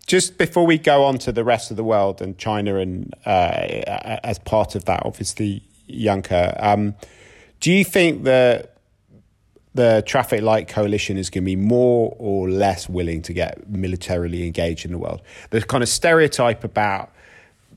just 0.06 0.38
before 0.38 0.66
we 0.66 0.78
go 0.78 1.04
on 1.04 1.18
to 1.18 1.32
the 1.32 1.44
rest 1.44 1.70
of 1.70 1.76
the 1.76 1.84
world 1.84 2.20
and 2.20 2.36
China, 2.38 2.76
and 2.76 3.14
uh, 3.24 3.30
as 4.24 4.38
part 4.38 4.74
of 4.74 4.84
that, 4.86 5.02
obviously, 5.04 5.62
Janka, 5.88 6.56
um, 6.58 6.94
do 7.60 7.72
you 7.72 7.84
think 7.84 8.24
that 8.24 8.76
the 9.74 10.02
traffic 10.06 10.42
light 10.42 10.66
coalition 10.66 11.16
is 11.16 11.30
going 11.30 11.44
to 11.44 11.46
be 11.46 11.56
more 11.56 12.14
or 12.18 12.48
less 12.50 12.88
willing 12.88 13.22
to 13.22 13.32
get 13.32 13.68
militarily 13.70 14.46
engaged 14.46 14.84
in 14.84 14.92
the 14.92 14.98
world? 14.98 15.22
The 15.50 15.62
kind 15.62 15.82
of 15.82 15.88
stereotype 15.88 16.64
about 16.64 17.12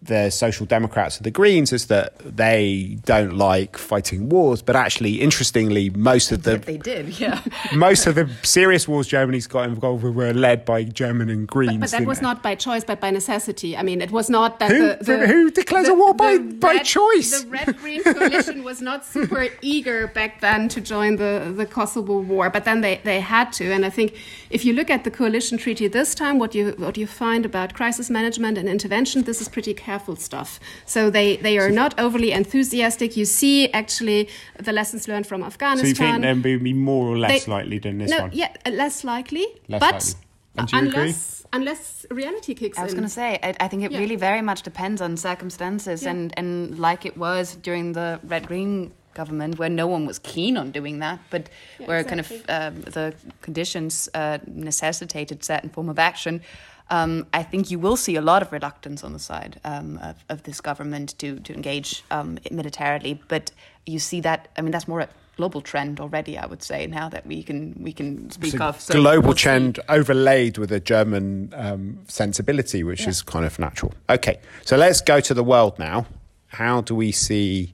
the 0.05 0.29
Social 0.29 0.65
Democrats 0.65 1.17
and 1.17 1.25
the 1.25 1.31
Greens 1.31 1.71
is 1.71 1.87
that 1.87 2.17
they 2.19 2.97
don't 3.05 3.35
like 3.37 3.77
fighting 3.77 4.29
wars, 4.29 4.61
but 4.61 4.75
actually, 4.75 5.21
interestingly, 5.21 5.89
most 5.91 6.31
of 6.31 6.43
the 6.43 6.57
they 6.57 6.77
did, 6.77 7.19
yeah. 7.19 7.41
most 7.73 8.05
of 8.05 8.15
the 8.15 8.29
serious 8.43 8.87
wars 8.87 9.07
Germany's 9.07 9.47
got 9.47 9.67
involved 9.67 10.03
with 10.03 10.15
were 10.15 10.33
led 10.33 10.65
by 10.65 10.83
German 10.83 11.29
and 11.29 11.47
Greens. 11.47 11.79
But, 11.79 11.91
but 11.91 11.99
that 11.99 12.05
was 12.07 12.19
it? 12.19 12.23
not 12.23 12.43
by 12.43 12.55
choice, 12.55 12.83
but 12.83 12.99
by 12.99 13.11
necessity. 13.11 13.77
I 13.77 13.83
mean, 13.83 14.01
it 14.01 14.11
was 14.11 14.29
not 14.29 14.59
that 14.59 14.71
who, 14.71 14.95
the, 14.95 15.03
the, 15.03 15.27
who 15.27 15.51
declares 15.51 15.87
the, 15.87 15.93
a 15.93 15.95
war 15.95 16.13
by, 16.13 16.37
by 16.37 16.73
red, 16.73 16.85
choice. 16.85 17.41
The 17.41 17.47
Red 17.47 17.77
Green 17.77 18.03
coalition 18.13 18.63
was 18.63 18.81
not 18.81 19.05
super 19.05 19.47
eager 19.61 20.07
back 20.07 20.41
then 20.41 20.67
to 20.69 20.81
join 20.81 21.15
the 21.15 21.53
the 21.55 21.65
Kosovo 21.65 22.19
war, 22.19 22.49
but 22.49 22.65
then 22.65 22.81
they, 22.81 22.99
they 23.03 23.19
had 23.19 23.53
to. 23.53 23.71
And 23.71 23.85
I 23.85 23.89
think 23.89 24.15
if 24.49 24.65
you 24.65 24.73
look 24.73 24.89
at 24.89 25.03
the 25.03 25.11
coalition 25.11 25.57
treaty 25.57 25.87
this 25.87 26.13
time, 26.13 26.39
what 26.39 26.53
you 26.53 26.71
what 26.77 26.97
you 26.97 27.07
find 27.07 27.45
about 27.45 27.73
crisis 27.73 28.09
management 28.09 28.57
and 28.57 28.67
intervention, 28.67 29.23
this 29.23 29.39
is 29.41 29.47
pretty 29.47 29.73
careful 29.73 29.92
stuff. 30.19 30.59
So 30.85 31.09
they, 31.09 31.37
they 31.37 31.57
are 31.57 31.69
not 31.69 31.99
overly 31.99 32.31
enthusiastic. 32.31 33.17
You 33.17 33.25
see 33.25 33.71
actually 33.71 34.29
the 34.59 34.71
lessons 34.71 35.07
learned 35.07 35.27
from 35.27 35.43
Afghanistan. 35.43 35.95
So 35.95 36.03
you 36.03 36.21
think 36.21 36.43
they'll 36.43 36.59
be 36.59 36.73
more 36.73 37.07
or 37.07 37.17
less 37.17 37.45
they, 37.45 37.51
likely 37.51 37.79
than 37.79 37.97
this 37.97 38.09
no, 38.09 38.21
one? 38.21 38.31
Yeah, 38.33 38.53
uh, 38.65 38.71
less 38.71 39.03
likely. 39.03 39.45
Less 39.67 39.79
but 39.79 39.93
likely. 39.93 40.13
And 40.55 40.67
do 40.67 40.75
you 40.77 40.83
unless, 40.83 41.39
agree? 41.39 41.49
unless 41.53 42.05
reality 42.11 42.53
kicks 42.53 42.77
in. 42.77 42.81
I 42.81 42.85
was 42.85 42.93
going 42.93 43.03
to 43.03 43.09
say, 43.09 43.39
I, 43.41 43.55
I, 43.59 43.67
think 43.67 43.83
it 43.83 43.91
yeah. 43.91 43.97
really 43.97 44.15
very 44.15 44.41
much 44.41 44.61
depends 44.61 45.01
on 45.01 45.17
circumstances, 45.17 46.03
yeah. 46.03 46.11
and, 46.11 46.33
and 46.37 46.77
like 46.77 47.05
it 47.05 47.17
was 47.17 47.55
during 47.55 47.93
the 47.93 48.19
red 48.23 48.47
green 48.47 48.91
government, 49.13 49.57
where 49.59 49.69
no 49.69 49.87
one 49.87 50.05
was 50.05 50.19
keen 50.19 50.57
on 50.57 50.71
doing 50.71 50.99
that, 50.99 51.19
but 51.29 51.49
yeah, 51.79 51.87
where 51.87 51.99
exactly. 51.99 52.39
kind 52.39 52.75
of 52.75 52.75
um, 52.75 52.81
the 52.91 53.13
conditions 53.41 54.09
uh, 54.13 54.39
necessitated 54.47 55.43
certain 55.43 55.69
form 55.69 55.89
of 55.89 55.99
action. 55.99 56.41
um, 56.89 57.25
I 57.33 57.43
think 57.43 57.71
you 57.71 57.79
will 57.79 57.97
see 57.97 58.15
a 58.15 58.21
lot 58.21 58.41
of 58.41 58.51
reluctance 58.51 59.03
on 59.03 59.13
the 59.13 59.19
side 59.19 59.59
um, 59.63 59.99
of, 60.01 60.23
of, 60.29 60.43
this 60.43 60.61
government 60.61 61.17
to 61.19 61.39
to 61.39 61.53
engage 61.53 62.03
um, 62.11 62.37
militarily. 62.51 63.21
But 63.27 63.51
you 63.85 63.99
see 63.99 64.21
that 64.21 64.49
I 64.57 64.61
mean 64.61 64.71
that's 64.71 64.87
more 64.87 65.01
a 65.01 65.09
global 65.37 65.61
trend 65.61 65.99
already. 65.99 66.37
I 66.37 66.45
would 66.45 66.61
say 66.61 66.85
now 66.87 67.09
that 67.09 67.25
we 67.25 67.43
can 67.43 67.75
we 67.79 67.93
can 67.93 68.29
speak 68.31 68.59
of 68.59 68.79
so 68.79 68.93
global 68.93 69.29
we'll 69.29 69.35
trend 69.35 69.79
overlaid 69.89 70.57
with 70.57 70.71
a 70.71 70.79
German 70.79 71.53
um, 71.55 71.99
sensibility, 72.07 72.83
which 72.83 73.01
yeah. 73.01 73.09
is 73.09 73.21
kind 73.21 73.45
of 73.45 73.57
natural. 73.59 73.93
Okay, 74.09 74.39
so 74.63 74.77
let's 74.77 75.01
go 75.01 75.19
to 75.21 75.33
the 75.33 75.43
world 75.43 75.79
now. 75.79 76.05
How 76.47 76.81
do 76.81 76.93
we 76.95 77.11
see 77.11 77.73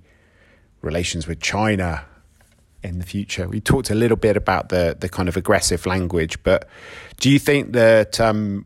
relations 0.82 1.28
with 1.28 1.42
China? 1.42 2.06
in 2.82 2.98
the 2.98 3.06
future. 3.06 3.46
We 3.46 3.60
talked 3.60 3.90
a 3.90 3.94
little 3.94 4.16
bit 4.16 4.38
about 4.38 4.70
the 4.70 4.96
the 4.98 5.10
kind 5.10 5.28
of 5.28 5.36
aggressive 5.36 5.86
language, 5.86 6.42
but 6.44 6.66
do 7.20 7.30
you 7.30 7.38
think 7.38 7.74
that 7.74 8.22
um, 8.22 8.66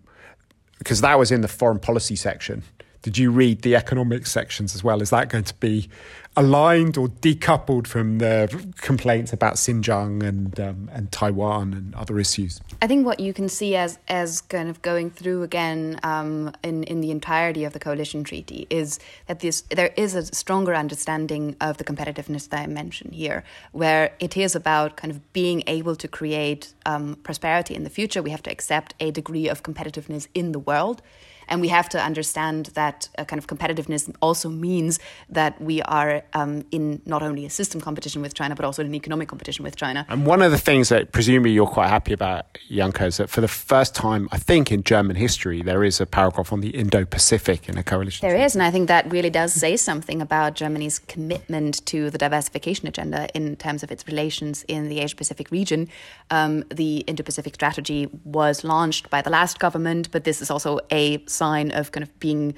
because 0.84 1.00
that 1.00 1.18
was 1.18 1.32
in 1.32 1.42
the 1.42 1.48
foreign 1.48 1.80
policy 1.80 2.16
section. 2.16 2.62
Did 3.02 3.18
you 3.18 3.32
read 3.32 3.62
the 3.62 3.76
economic 3.76 4.26
sections 4.28 4.76
as 4.76 4.84
well? 4.84 5.02
Is 5.02 5.12
that 5.12 5.30
going 5.30 5.46
to 5.46 5.54
be 5.56 5.90
aligned 6.36 6.98
or 6.98 7.08
decoupled 7.08 7.86
from 7.88 8.18
the 8.18 8.72
complaints 8.78 9.34
about 9.34 9.56
Xinjiang 9.56 10.24
and 10.24 10.60
um, 10.60 10.90
and 10.92 11.12
Taiwan 11.12 11.74
and 11.74 11.96
other 11.96 12.20
issues? 12.20 12.60
I 12.82 12.88
think 12.88 13.06
what 13.06 13.20
you 13.20 13.34
can 13.34 13.50
see 13.50 13.76
as 13.76 14.00
as 14.08 14.42
kind 14.42 14.70
of 14.70 14.82
going 14.82 15.12
through 15.12 15.44
again 15.44 16.00
um, 16.04 16.52
in 16.64 16.84
in 16.84 17.02
the 17.02 17.12
entirety 17.12 17.64
of 17.66 17.74
the 17.74 17.80
coalition 17.80 18.24
treaty 18.24 18.68
is 18.70 19.00
that 19.28 19.40
this 19.40 19.62
there 19.70 19.94
is 19.96 20.16
a 20.16 20.26
stronger 20.26 20.74
understanding 20.74 21.56
of 21.62 21.78
the 21.78 21.84
competitiveness 21.84 22.50
mentioned 22.70 23.14
here, 23.14 23.44
where 23.72 24.14
it 24.20 24.38
is 24.38 24.56
about 24.56 24.98
kind 24.98 25.12
of 25.12 25.34
being 25.34 25.64
able 25.68 25.96
to 25.96 26.08
create 26.08 26.74
um, 26.86 27.16
prosperity 27.24 27.76
in 27.76 27.84
the 27.84 27.90
future. 27.90 28.22
We 28.22 28.32
have 28.32 28.44
to 28.44 28.52
accept 28.52 28.94
a 29.00 29.12
degree 29.12 29.48
of 29.48 29.64
competitiveness 29.64 30.28
in 30.34 30.52
the 30.52 30.60
world 30.60 31.02
and 31.48 31.62
we 31.62 31.68
have 31.70 31.90
to 31.90 32.02
understand 32.02 32.68
that 32.74 33.10
uh, 33.18 33.26
kind 33.26 33.40
of 33.40 33.48
competitiveness 33.48 34.14
also 34.22 34.50
means 34.50 35.00
that 35.30 35.60
we 35.62 35.82
are 35.84 36.24
um, 36.34 36.66
in 36.72 37.02
not 37.06 37.22
only 37.24 37.46
a 37.46 37.50
system 37.50 37.82
competition 37.82 38.22
with 38.22 38.34
China, 38.34 38.56
but 38.56 38.66
also 38.66 38.82
in 38.82 38.88
an 38.88 38.96
economic 38.96 39.28
competition 39.28 39.64
with 39.64 39.76
China. 39.76 40.06
And 40.10 40.26
one 40.26 40.42
of 40.42 40.52
the 40.52 40.58
things 40.58 40.90
that 40.90 41.12
presumably 41.12 41.52
you're 41.52 41.68
quite 41.68 41.90
happy 41.90 42.14
about, 42.14 42.58
Janka, 42.70 43.06
is 43.06 43.18
that 43.18 43.30
for 43.30 43.42
the 43.42 43.48
first 43.48 43.96
time, 43.96 44.30
I 44.32 44.38
think, 44.38 44.72
in 44.72 44.84
German 44.84 45.16
history, 45.16 45.62
there 45.62 45.84
is 45.84 46.00
a 46.02 46.06
paragraph 46.06 46.52
on 46.54 46.62
the 46.62 46.70
Indo 46.70 47.06
Pacific 47.06 47.70
in 47.70 47.78
a 47.78 47.84
coalition. 47.84 48.28
There 48.28 48.38
is, 48.38 48.56
and 48.56 48.64
I 48.64 48.72
think 48.72 48.88
that 48.88 49.12
really 49.12 49.30
does 49.30 49.54
say 49.54 49.78
something 49.78 50.22
about 50.22 50.56
Germany's 50.56 51.00
commitment 51.00 51.86
to 51.88 52.10
the 52.10 52.18
diversification 52.18 52.88
agenda 52.88 53.28
in 53.34 53.56
terms 53.56 53.84
of 53.84 53.92
its 53.92 54.08
relations 54.08 54.64
in 54.68 54.90
the 54.90 55.00
Asia 55.00 55.16
Pacific 55.16 55.52
region. 55.52 55.90
Um, 56.30 56.64
the 56.70 56.98
Indo 57.00 57.24
Pacific 57.24 57.56
strategy 57.56 58.10
was 58.24 58.64
launched 58.64 59.10
by 59.10 59.22
the 59.22 59.30
last 59.30 59.60
government, 59.60 60.12
but 60.12 60.24
this 60.24 60.42
is 60.42 60.50
also 60.50 60.80
a 60.92 61.24
sign 61.34 61.72
of 61.72 61.92
kind 61.92 62.04
of 62.04 62.20
being 62.20 62.54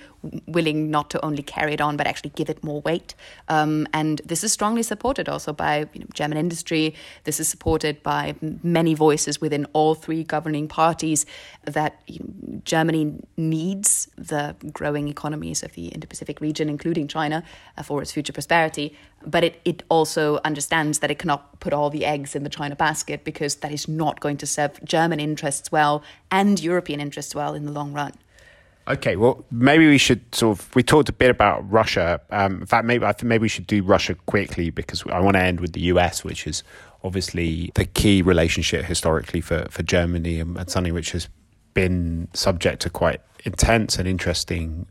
willing 0.48 0.90
not 0.90 1.10
to 1.12 1.24
only 1.24 1.44
carry 1.44 1.74
it 1.74 1.82
on 1.82 1.98
but 1.98 2.08
actually 2.08 2.32
give 2.32 2.50
it 2.50 2.64
more 2.64 2.82
weight. 2.82 3.16
Um, 3.48 3.88
and 3.94 4.22
this 4.26 4.44
is 4.44 4.52
strongly 4.52 4.84
supported 4.84 5.30
also 5.30 5.54
by 5.54 5.88
you 5.94 6.02
know, 6.02 6.08
German 6.14 6.38
industry. 6.38 6.96
This 7.24 7.40
is 7.40 7.48
supported 7.48 8.02
by 8.04 8.36
many 8.64 8.94
voices 8.94 9.40
within 9.40 9.66
all 9.74 9.96
three 9.96 10.24
governing 10.24 10.68
parties 10.68 11.26
that 11.64 12.02
you 12.08 12.20
know, 12.20 12.62
Germany 12.64 13.16
needs 13.38 14.08
the 14.18 14.56
growing 14.74 15.08
economies 15.08 15.64
of 15.64 15.74
the 15.74 15.88
Indo-Pacific 15.88 16.42
region, 16.42 16.70
including 16.70 17.08
China, 17.08 17.44
uh, 17.78 17.84
for 17.84 18.02
its 18.02 18.12
future 18.12 18.34
prosperity. 18.34 18.96
But 19.26 19.44
it, 19.44 19.62
it 19.66 19.84
also 19.90 20.40
understands 20.44 21.00
that 21.00 21.10
it 21.10 21.20
cannot 21.20 21.60
put 21.60 21.74
all 21.74 21.90
the 21.90 22.06
eggs 22.06 22.36
in 22.36 22.44
the 22.44 22.50
China 22.50 22.76
basket 22.76 23.24
because 23.24 23.56
that 23.56 23.72
is 23.72 23.88
not 23.88 24.20
going 24.20 24.38
to 24.38 24.46
serve 24.46 24.84
German 24.84 25.20
interests 25.20 25.72
well 25.72 26.04
and 26.30 26.62
European 26.62 27.00
interests 27.00 27.34
well 27.34 27.54
in 27.54 27.66
the 27.66 27.72
long 27.72 27.94
run. 27.94 28.14
Okay, 28.88 29.16
well, 29.16 29.44
maybe 29.50 29.88
we 29.88 29.98
should 29.98 30.34
sort 30.34 30.60
of. 30.60 30.76
We 30.76 30.84
talked 30.84 31.10
a 31.10 31.14
bit 31.14 31.32
about 31.32 31.70
Russia. 31.72 32.22
Um, 32.30 32.62
in 32.62 32.66
fact, 32.68 32.86
maybe 32.86 33.04
I 33.04 33.14
think 33.14 33.24
maybe 33.24 33.42
we 33.42 33.50
should 33.50 33.66
do 33.66 33.82
Russia 33.82 34.14
quickly 34.28 34.70
because 34.70 35.04
I 35.12 35.20
want 35.20 35.36
to 35.36 35.42
end 35.42 35.60
with 35.60 35.74
the 35.74 35.82
US, 35.82 36.24
which 36.24 36.46
is 36.46 36.62
obviously 37.04 37.72
the 37.74 37.86
key 37.86 38.22
relationship 38.22 38.86
historically 38.86 39.42
for 39.42 39.66
for 39.72 39.82
Germany 39.82 40.40
and, 40.40 40.56
and 40.56 40.70
something 40.70 40.94
which 40.94 41.12
has 41.12 41.30
been 41.74 42.28
subject 42.34 42.82
to 42.84 42.90
quite 42.92 43.22
intense 43.44 43.98
and 43.98 44.08
interesting 44.08 44.86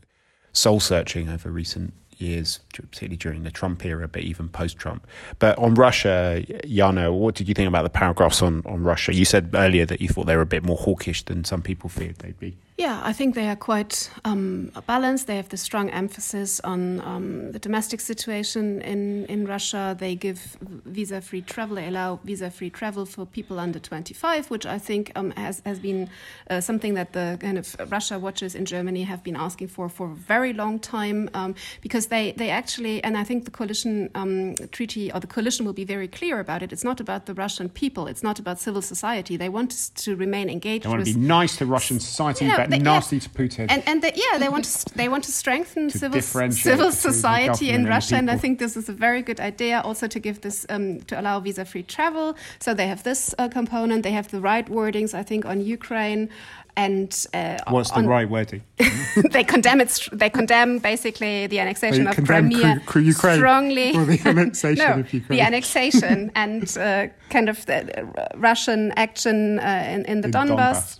soul 0.51 0.79
searching 0.81 1.29
over 1.29 1.49
recent 1.49 1.93
years, 2.17 2.59
particularly 2.71 3.17
during 3.17 3.43
the 3.43 3.51
Trump 3.51 3.85
era, 3.85 4.07
but 4.07 4.21
even 4.21 4.49
post 4.49 4.77
Trump. 4.77 5.07
But 5.39 5.57
on 5.57 5.73
Russia, 5.73 6.45
Jana, 6.65 7.11
what 7.11 7.35
did 7.35 7.47
you 7.47 7.53
think 7.53 7.67
about 7.67 7.83
the 7.83 7.89
paragraphs 7.89 8.41
on, 8.41 8.61
on 8.65 8.83
Russia? 8.83 9.13
You 9.13 9.25
said 9.25 9.51
earlier 9.53 9.85
that 9.85 10.01
you 10.01 10.07
thought 10.07 10.25
they 10.25 10.35
were 10.35 10.41
a 10.41 10.45
bit 10.45 10.63
more 10.63 10.77
hawkish 10.77 11.23
than 11.23 11.43
some 11.43 11.61
people 11.61 11.89
feared 11.89 12.17
they'd 12.19 12.39
be. 12.39 12.57
Yeah, 12.77 12.99
I 13.05 13.13
think 13.13 13.35
they 13.35 13.47
are 13.47 13.55
quite 13.55 14.11
um, 14.25 14.69
balanced. 14.85 15.27
They 15.27 15.37
have 15.37 15.47
the 15.47 15.55
strong 15.55 15.89
emphasis 15.91 16.59
on 16.59 16.99
um, 17.01 17.53
the 17.53 17.59
domestic 17.59 18.01
situation 18.01 18.81
in, 18.81 19.25
in 19.27 19.45
Russia. 19.45 19.95
They 19.97 20.13
give 20.15 20.57
visa 20.61 21.21
free 21.21 21.41
travel, 21.41 21.77
they 21.77 21.87
allow 21.87 22.19
visa 22.25 22.51
free 22.51 22.69
travel 22.69 23.05
for 23.05 23.25
people 23.25 23.61
under 23.61 23.79
25, 23.79 24.49
which 24.49 24.65
I 24.65 24.77
think 24.77 25.13
um, 25.15 25.31
has, 25.37 25.61
has 25.65 25.79
been 25.79 26.09
uh, 26.49 26.59
something 26.59 26.95
that 26.95 27.13
the 27.13 27.37
kind 27.39 27.57
of 27.57 27.77
Russia 27.89 28.19
watchers 28.19 28.55
in 28.55 28.65
Germany 28.65 29.03
have 29.03 29.23
been 29.23 29.37
asking 29.37 29.69
for 29.69 29.87
for 29.87 30.07
a 30.11 30.15
very 30.15 30.51
long 30.51 30.77
time 30.77 31.29
um, 31.33 31.55
because 31.79 32.07
they, 32.07 32.33
they 32.33 32.49
actually, 32.49 33.01
and 33.05 33.17
I 33.17 33.23
think 33.23 33.45
the 33.45 33.51
coalition 33.51 34.09
um, 34.15 34.55
treaty 34.73 35.13
or 35.13 35.21
the 35.21 35.27
coalition 35.27 35.65
will 35.65 35.73
be 35.73 35.85
very 35.85 36.09
clear 36.09 36.41
about 36.41 36.61
it. 36.61 36.73
It's 36.73 36.83
not 36.83 36.99
about 36.99 37.25
the 37.25 37.33
Russian 37.33 37.69
people, 37.69 38.07
it's 38.07 38.23
not 38.23 38.37
about 38.37 38.59
civil 38.59 38.81
society. 38.81 39.37
They 39.37 39.47
want 39.47 39.71
to 39.95 40.15
remain 40.17 40.49
engaged. 40.49 40.83
They 40.83 40.89
want 40.89 41.05
to 41.05 41.13
be 41.13 41.17
nice 41.17 41.55
to 41.55 41.65
Russian 41.65 42.01
society. 42.01 42.43
Yeah, 42.47 42.64
they, 42.69 42.79
nasty 42.79 43.17
yeah. 43.17 43.21
to 43.21 43.29
Putin. 43.29 43.65
And, 43.69 43.83
and 43.87 44.01
they, 44.01 44.13
yeah, 44.15 44.37
they 44.37 44.49
want 44.49 44.65
to 44.65 44.95
they 44.95 45.09
want 45.09 45.23
to 45.25 45.31
strengthen 45.31 45.89
to 45.89 45.97
civil 45.97 46.21
civil 46.21 46.91
society 46.91 47.69
in 47.69 47.85
Russia, 47.85 48.15
and, 48.15 48.29
and, 48.29 48.37
I 48.37 48.39
think 48.39 48.59
this 48.59 48.75
is 48.77 48.89
a 48.89 48.93
very 48.93 49.21
good 49.21 49.39
idea. 49.39 49.81
Also 49.81 50.07
to 50.07 50.19
give 50.19 50.41
this 50.41 50.65
um, 50.69 51.01
to 51.01 51.19
allow 51.19 51.39
visa 51.39 51.65
free 51.65 51.83
travel. 51.83 52.35
So 52.59 52.73
they 52.73 52.87
have 52.87 53.03
this 53.03 53.33
uh, 53.37 53.49
component. 53.49 54.03
They 54.03 54.11
have 54.11 54.29
the 54.29 54.41
right 54.41 54.67
wordings, 54.67 55.13
I 55.13 55.23
think, 55.23 55.45
on 55.45 55.61
Ukraine. 55.61 56.29
And 56.77 57.25
uh, 57.33 57.57
what's 57.69 57.91
the 57.91 58.03
right 58.03 58.29
wording? 58.29 58.61
they 59.31 59.45
condemn 59.45 59.79
it. 59.79 60.09
They 60.11 60.29
condemn 60.29 60.79
basically 60.79 61.47
the 61.47 61.59
annexation 61.59 62.05
of 62.05 62.17
Crimea 62.17 62.81
Ukraine, 62.95 63.13
strongly. 63.13 63.95
Or 63.95 64.03
the 64.03 64.19
annexation 64.25 64.85
no, 64.85 64.99
of 64.99 65.13
Ukraine. 65.13 65.39
The 65.39 65.45
annexation 65.45 66.31
and 66.35 66.77
uh, 66.77 67.07
kind 67.29 67.47
of 67.47 67.65
the 67.65 68.29
Russian 68.35 68.91
action 68.97 69.59
uh, 69.59 69.87
in, 69.89 70.03
in 70.05 70.21
the 70.21 70.27
in 70.27 70.33
Donbass. 70.33 70.49
Donbass. 70.49 70.99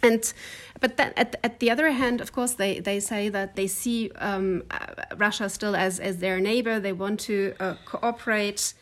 And 0.00 0.32
but 0.80 0.96
then 0.96 1.12
at, 1.16 1.36
at 1.42 1.60
the 1.60 1.70
other 1.70 1.90
hand, 1.90 2.20
of 2.20 2.32
course, 2.32 2.52
they, 2.54 2.80
they 2.80 3.00
say 3.00 3.28
that 3.28 3.56
they 3.56 3.66
see 3.66 4.10
um, 4.16 4.62
uh, 4.70 5.16
Russia 5.16 5.48
still 5.48 5.74
as, 5.74 5.98
as 5.98 6.18
their 6.18 6.40
neighbor. 6.40 6.78
They 6.80 6.92
want 6.92 7.20
to 7.20 7.54
uh, 7.60 7.74
cooperate. 7.84 8.74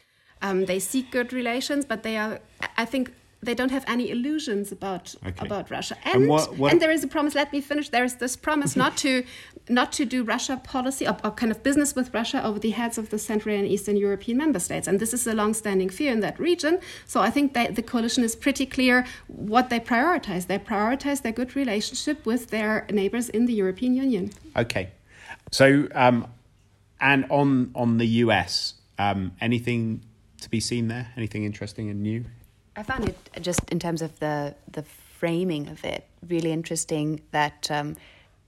Um, 0.43 0.67
they 0.67 0.79
seek 0.79 1.11
good 1.11 1.33
relations, 1.33 1.85
but 1.85 2.03
they 2.03 2.17
are, 2.17 2.41
I 2.77 2.85
think, 2.85 3.13
they 3.43 3.55
don't 3.55 3.71
have 3.71 3.85
any 3.87 4.11
illusions 4.11 4.73
about 4.73 5.15
okay. 5.25 5.47
about 5.47 5.71
Russia. 5.71 5.97
And 6.05 6.17
and, 6.23 6.29
what, 6.29 6.57
what 6.57 6.73
and, 6.73 6.81
there 6.81 6.91
is 6.91 7.05
a 7.05 7.09
promise. 7.09 7.35
Let 7.35 7.53
me 7.53 7.61
finish. 7.61 7.89
There 7.91 8.05
is 8.05 8.17
this 8.17 8.37
promise 8.37 8.77
not 8.77 8.97
to 8.99 9.25
not 9.69 9.93
to 9.93 10.05
do 10.05 10.23
Russia 10.23 10.61
policy 10.63 11.07
or, 11.07 11.17
or, 11.25 11.31
kind 11.33 11.51
of 11.53 11.63
business 11.63 11.95
with 11.95 12.13
Russia 12.15 12.45
over 12.45 12.59
the 12.59 12.71
heads 12.71 12.99
of 12.99 13.11
the 13.11 13.19
Central 13.19 13.55
and 13.55 13.67
Eastern 13.67 13.97
European 13.97 14.39
member 14.39 14.59
states. 14.59 14.87
And 14.87 15.01
this 15.01 15.13
is 15.13 15.27
a 15.27 15.35
long-standing 15.35 15.91
fear 15.91 16.13
in 16.13 16.21
that 16.21 16.39
region. 16.39 16.79
So 17.07 17.21
I 17.21 17.31
think 17.31 17.53
that 17.55 17.75
the 17.75 17.83
coalition 17.83 18.23
is 18.25 18.37
pretty 18.37 18.67
clear 18.67 19.05
what 19.27 19.71
they 19.71 19.81
prioritize. 19.81 20.47
They 20.47 20.59
prioritize 20.59 21.23
their 21.23 21.33
good 21.33 21.57
relationship 21.57 22.25
with 22.25 22.49
their 22.49 22.87
neighbors 22.91 23.29
in 23.29 23.47
the 23.47 23.55
European 23.55 23.95
Union. 23.95 24.33
Okay. 24.57 24.91
So 25.51 25.89
um, 25.95 26.29
and 27.01 27.27
on 27.31 27.71
on 27.75 27.99
the 27.99 28.07
US, 28.25 28.75
um, 28.99 29.33
anything 29.41 30.03
to 30.41 30.51
be 30.51 30.61
seen 30.61 30.89
there? 30.89 31.13
Anything 31.17 31.45
interesting 31.45 31.91
and 31.91 32.03
new? 32.03 32.25
I 32.77 32.83
found 32.83 33.09
it 33.09 33.17
just 33.41 33.61
in 33.71 33.79
terms 33.79 34.03
of 34.03 34.19
the 34.21 34.55
the 34.71 34.83
framing 35.19 35.69
of 35.69 35.85
it 35.85 36.05
really 36.29 36.53
interesting 36.53 37.21
that 37.31 37.71
um, 37.71 37.97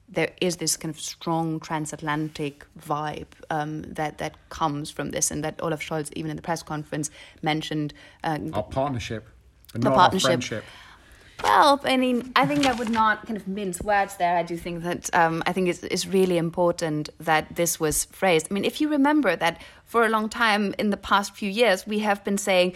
there 0.08 0.30
is 0.40 0.56
this 0.56 0.76
kind 0.76 0.94
of 0.94 1.00
strong 1.00 1.60
transatlantic 1.60 2.66
vibe 2.78 3.26
um, 3.50 3.82
that 3.82 4.18
that 4.18 4.36
comes 4.48 4.90
from 4.90 5.10
this, 5.10 5.30
and 5.30 5.44
that 5.44 5.54
Olaf 5.62 5.80
Scholz, 5.80 6.10
even 6.14 6.30
in 6.30 6.36
the 6.36 6.42
press 6.42 6.62
conference, 6.62 7.10
mentioned 7.42 7.94
uh, 8.24 8.38
our 8.52 8.62
partnership, 8.62 9.28
not 9.74 9.94
partnership. 9.94 10.26
Our 10.26 10.30
friendship. 10.30 10.64
Well, 11.42 11.80
I 11.84 11.96
mean, 11.96 12.32
I 12.34 12.46
think 12.46 12.66
I 12.66 12.72
would 12.72 12.90
not 12.90 13.24
kind 13.24 13.36
of 13.36 13.46
mince 13.46 13.80
words 13.80 14.16
there. 14.16 14.36
I 14.36 14.42
do 14.42 14.56
think 14.56 14.82
that 14.82 15.14
um, 15.14 15.40
I 15.46 15.52
think 15.52 15.68
it's, 15.68 15.84
it's 15.84 16.04
really 16.04 16.36
important 16.36 17.10
that 17.20 17.54
this 17.54 17.78
was 17.78 18.06
phrased. 18.06 18.48
I 18.50 18.54
mean, 18.54 18.64
if 18.64 18.80
you 18.80 18.88
remember 18.88 19.36
that 19.36 19.62
for 19.84 20.04
a 20.04 20.08
long 20.08 20.28
time 20.28 20.74
in 20.80 20.90
the 20.90 20.96
past 20.96 21.36
few 21.36 21.48
years, 21.48 21.86
we 21.86 22.00
have 22.00 22.24
been 22.24 22.38
saying 22.38 22.74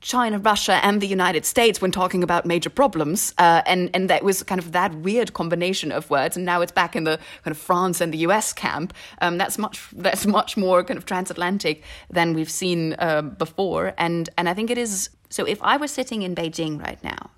China, 0.00 0.38
Russia, 0.38 0.78
and 0.84 1.00
the 1.00 1.06
United 1.06 1.44
States 1.44 1.80
when 1.80 1.90
talking 1.90 2.22
about 2.22 2.46
major 2.46 2.70
problems, 2.70 3.34
uh, 3.38 3.62
and 3.66 3.90
and 3.94 4.10
that 4.10 4.22
was 4.22 4.42
kind 4.42 4.58
of 4.58 4.72
that 4.72 4.94
weird 4.94 5.32
combination 5.32 5.90
of 5.90 6.10
words. 6.10 6.36
And 6.36 6.46
now 6.46 6.60
it's 6.60 6.72
back 6.72 6.94
in 6.94 7.04
the 7.04 7.18
kind 7.42 7.52
of 7.56 7.58
France 7.58 8.00
and 8.00 8.12
the 8.12 8.18
U.S. 8.18 8.52
camp. 8.52 8.92
Um, 9.20 9.38
that's 9.38 9.58
much 9.58 9.88
that's 9.92 10.26
much 10.26 10.56
more 10.56 10.84
kind 10.84 10.98
of 10.98 11.06
transatlantic 11.06 11.82
than 12.10 12.34
we've 12.34 12.50
seen 12.50 12.94
uh, 12.98 13.22
before. 13.22 13.94
And 13.98 14.28
and 14.36 14.48
I 14.48 14.54
think 14.54 14.70
it 14.70 14.78
is. 14.78 15.10
So 15.28 15.44
if 15.44 15.60
I 15.62 15.76
were 15.76 15.88
sitting 15.88 16.22
in 16.22 16.34
Beijing 16.34 16.80
right 16.80 17.02
now, 17.02 17.30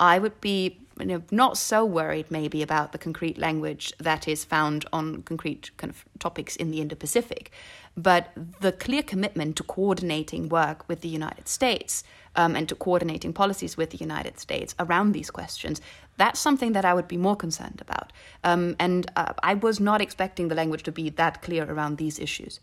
I 0.00 0.18
would 0.18 0.40
be 0.40 0.85
you 0.98 1.06
know, 1.06 1.22
not 1.30 1.58
so 1.58 1.84
worried 1.84 2.30
maybe 2.30 2.62
about 2.62 2.92
the 2.92 2.98
concrete 2.98 3.38
language 3.38 3.92
that 3.98 4.26
is 4.26 4.44
found 4.44 4.84
on 4.92 5.22
concrete 5.22 5.70
kind 5.76 5.90
of 5.90 6.04
topics 6.18 6.56
in 6.56 6.70
the 6.70 6.80
Indo-Pacific, 6.80 7.50
but 7.96 8.32
the 8.60 8.72
clear 8.72 9.02
commitment 9.02 9.56
to 9.56 9.62
coordinating 9.62 10.48
work 10.48 10.88
with 10.88 11.00
the 11.00 11.08
United 11.08 11.48
States 11.48 12.04
um, 12.34 12.54
and 12.54 12.68
to 12.68 12.74
coordinating 12.74 13.32
policies 13.32 13.76
with 13.76 13.90
the 13.90 13.98
United 13.98 14.38
States 14.38 14.74
around 14.78 15.12
these 15.12 15.30
questions. 15.30 15.80
That's 16.16 16.40
something 16.40 16.72
that 16.72 16.84
I 16.84 16.94
would 16.94 17.08
be 17.08 17.16
more 17.16 17.36
concerned 17.36 17.80
about. 17.80 18.12
Um, 18.44 18.76
and 18.78 19.10
uh, 19.16 19.32
I 19.42 19.54
was 19.54 19.80
not 19.80 20.00
expecting 20.00 20.48
the 20.48 20.54
language 20.54 20.82
to 20.84 20.92
be 20.92 21.10
that 21.10 21.42
clear 21.42 21.70
around 21.70 21.98
these 21.98 22.18
issues. 22.18 22.60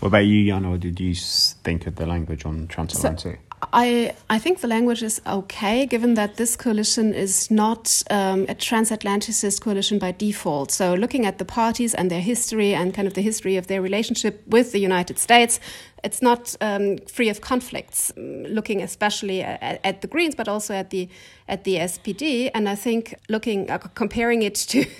What 0.00 0.08
about 0.08 0.26
you, 0.26 0.46
Jan? 0.46 0.70
What 0.70 0.80
did 0.80 1.00
you 1.00 1.14
think 1.14 1.86
of 1.86 1.96
the 1.96 2.06
language 2.06 2.44
on 2.44 2.68
transatlantic? 2.68 3.40
So, 3.50 3.51
I, 3.72 4.14
I 4.28 4.38
think 4.38 4.60
the 4.60 4.66
language 4.66 5.02
is 5.02 5.20
okay, 5.26 5.86
given 5.86 6.14
that 6.14 6.36
this 6.36 6.56
coalition 6.56 7.14
is 7.14 7.50
not 7.50 8.02
um, 8.10 8.42
a 8.48 8.54
transatlanticist 8.54 9.60
coalition 9.60 9.98
by 9.98 10.12
default. 10.12 10.72
So, 10.72 10.94
looking 10.94 11.26
at 11.26 11.38
the 11.38 11.44
parties 11.44 11.94
and 11.94 12.10
their 12.10 12.20
history 12.20 12.74
and 12.74 12.92
kind 12.92 13.06
of 13.06 13.14
the 13.14 13.20
history 13.20 13.56
of 13.56 13.68
their 13.68 13.80
relationship 13.80 14.42
with 14.46 14.72
the 14.72 14.80
United 14.80 15.18
States, 15.18 15.60
it's 16.02 16.20
not 16.20 16.56
um, 16.60 16.98
free 17.06 17.28
of 17.28 17.40
conflicts. 17.40 18.12
Looking 18.16 18.82
especially 18.82 19.42
at, 19.42 19.80
at, 19.84 20.00
the 20.00 20.08
Greens, 20.08 20.34
but 20.34 20.48
also 20.48 20.74
at 20.74 20.90
the 20.90 21.08
at 21.46 21.64
the 21.64 21.76
SPD, 21.76 22.50
and 22.54 22.68
I 22.68 22.74
think 22.74 23.14
looking 23.28 23.70
uh, 23.70 23.78
comparing 23.78 24.42
it 24.42 24.56
to. 24.56 24.84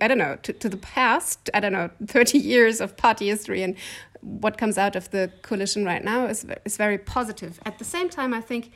I 0.00 0.08
don't 0.08 0.16
know, 0.16 0.38
to, 0.44 0.52
to 0.54 0.70
the 0.70 0.78
past, 0.78 1.50
I 1.52 1.60
don't 1.60 1.72
know, 1.72 1.90
30 2.06 2.38
years 2.38 2.80
of 2.80 2.96
party 2.96 3.28
history 3.28 3.62
and 3.62 3.76
what 4.24 4.56
comes 4.56 4.78
out 4.78 4.96
of 4.96 5.10
the 5.10 5.30
coalition 5.42 5.84
right 5.84 6.02
now 6.02 6.26
is, 6.26 6.46
is 6.64 6.76
very 6.76 6.98
positive. 6.98 7.60
At 7.64 7.78
the 7.78 7.84
same 7.84 8.08
time, 8.08 8.32
I 8.32 8.40
think 8.40 8.72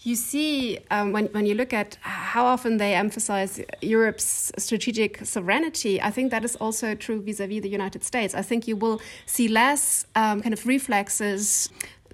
you 0.00 0.14
see 0.14 0.78
um, 0.90 1.12
when, 1.12 1.26
when 1.26 1.44
you 1.46 1.54
look 1.54 1.72
at 1.72 1.98
how 2.02 2.46
often 2.46 2.76
they 2.76 2.94
emphasize 2.94 3.60
Europe's 3.80 4.52
strategic 4.56 5.24
sovereignty, 5.24 6.00
I 6.00 6.10
think 6.10 6.30
that 6.30 6.44
is 6.44 6.54
also 6.56 6.94
true 6.94 7.20
vis 7.20 7.40
a 7.40 7.46
vis 7.46 7.62
the 7.62 7.68
United 7.68 8.04
States. 8.04 8.34
I 8.34 8.42
think 8.42 8.68
you 8.68 8.76
will 8.76 9.00
see 9.26 9.48
less 9.48 10.06
um, 10.14 10.40
kind 10.40 10.52
of 10.52 10.64
reflexes 10.66 11.68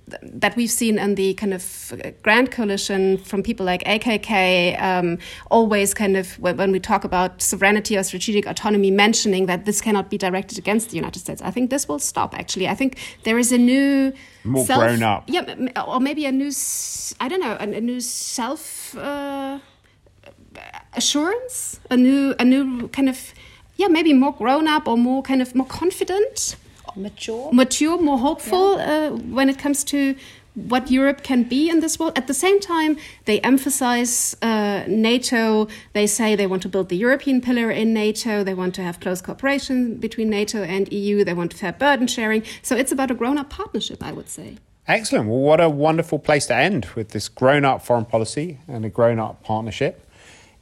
that 0.06 0.54
we've 0.56 0.70
seen 0.70 0.98
in 0.98 1.14
the 1.14 1.34
kind 1.34 1.54
of 1.54 1.94
grand 2.22 2.50
coalition 2.50 3.18
from 3.18 3.42
people 3.42 3.64
like 3.64 3.82
AKK, 3.84 4.80
um, 4.80 5.18
always 5.50 5.94
kind 5.94 6.16
of 6.16 6.38
when 6.38 6.72
we 6.72 6.78
talk 6.78 7.04
about 7.04 7.40
sovereignty 7.40 7.96
or 7.96 8.02
strategic 8.02 8.46
autonomy, 8.46 8.90
mentioning 8.90 9.46
that 9.46 9.64
this 9.64 9.80
cannot 9.80 10.10
be 10.10 10.18
directed 10.18 10.58
against 10.58 10.90
the 10.90 10.96
United 10.96 11.18
States. 11.20 11.40
I 11.42 11.50
think 11.50 11.70
this 11.70 11.88
will 11.88 11.98
stop. 11.98 12.38
Actually, 12.38 12.68
I 12.68 12.74
think 12.74 12.98
there 13.22 13.38
is 13.38 13.50
a 13.50 13.58
new 13.58 14.12
more 14.44 14.66
self, 14.66 14.80
grown 14.80 15.02
up, 15.02 15.24
yeah, 15.26 15.82
or 15.86 16.00
maybe 16.00 16.26
a 16.26 16.32
new, 16.32 16.52
I 17.20 17.28
don't 17.28 17.40
know, 17.40 17.56
a, 17.58 17.62
a 17.62 17.80
new 17.80 18.00
self 18.00 18.94
uh, 18.96 19.58
assurance, 20.92 21.80
a 21.90 21.96
new, 21.96 22.34
a 22.38 22.44
new 22.44 22.88
kind 22.88 23.08
of, 23.08 23.32
yeah, 23.76 23.88
maybe 23.88 24.12
more 24.12 24.34
grown 24.34 24.68
up 24.68 24.86
or 24.86 24.98
more 24.98 25.22
kind 25.22 25.40
of 25.40 25.54
more 25.54 25.66
confident 25.66 26.56
mature, 26.96 27.52
mature, 27.52 28.00
more 28.00 28.18
hopeful 28.18 28.76
yeah. 28.76 28.84
uh, 28.84 29.10
when 29.10 29.48
it 29.48 29.58
comes 29.58 29.84
to 29.84 30.14
what 30.54 30.90
Europe 30.90 31.22
can 31.22 31.42
be 31.42 31.68
in 31.68 31.80
this 31.80 31.98
world. 31.98 32.16
At 32.16 32.26
the 32.26 32.34
same 32.34 32.60
time, 32.60 32.96
they 33.24 33.40
emphasize 33.40 34.36
uh, 34.40 34.84
NATO. 34.86 35.68
They 35.92 36.06
say 36.06 36.36
they 36.36 36.46
want 36.46 36.62
to 36.62 36.68
build 36.68 36.88
the 36.88 36.96
European 36.96 37.40
pillar 37.40 37.70
in 37.70 37.92
NATO. 37.92 38.44
They 38.44 38.54
want 38.54 38.74
to 38.76 38.82
have 38.82 39.00
close 39.00 39.20
cooperation 39.20 39.96
between 39.96 40.30
NATO 40.30 40.62
and 40.62 40.92
EU. 40.92 41.24
They 41.24 41.34
want 41.34 41.52
fair 41.54 41.72
burden 41.72 42.06
sharing. 42.06 42.44
So 42.62 42.76
it's 42.76 42.92
about 42.92 43.10
a 43.10 43.14
grown 43.14 43.36
up 43.36 43.50
partnership, 43.50 44.02
I 44.02 44.12
would 44.12 44.28
say. 44.28 44.58
Excellent. 44.86 45.28
Well, 45.28 45.38
what 45.38 45.60
a 45.60 45.68
wonderful 45.68 46.18
place 46.18 46.46
to 46.46 46.54
end 46.54 46.86
with 46.94 47.10
this 47.10 47.28
grown 47.28 47.64
up 47.64 47.84
foreign 47.84 48.04
policy 48.04 48.58
and 48.68 48.84
a 48.84 48.90
grown 48.90 49.18
up 49.18 49.42
partnership. 49.42 50.03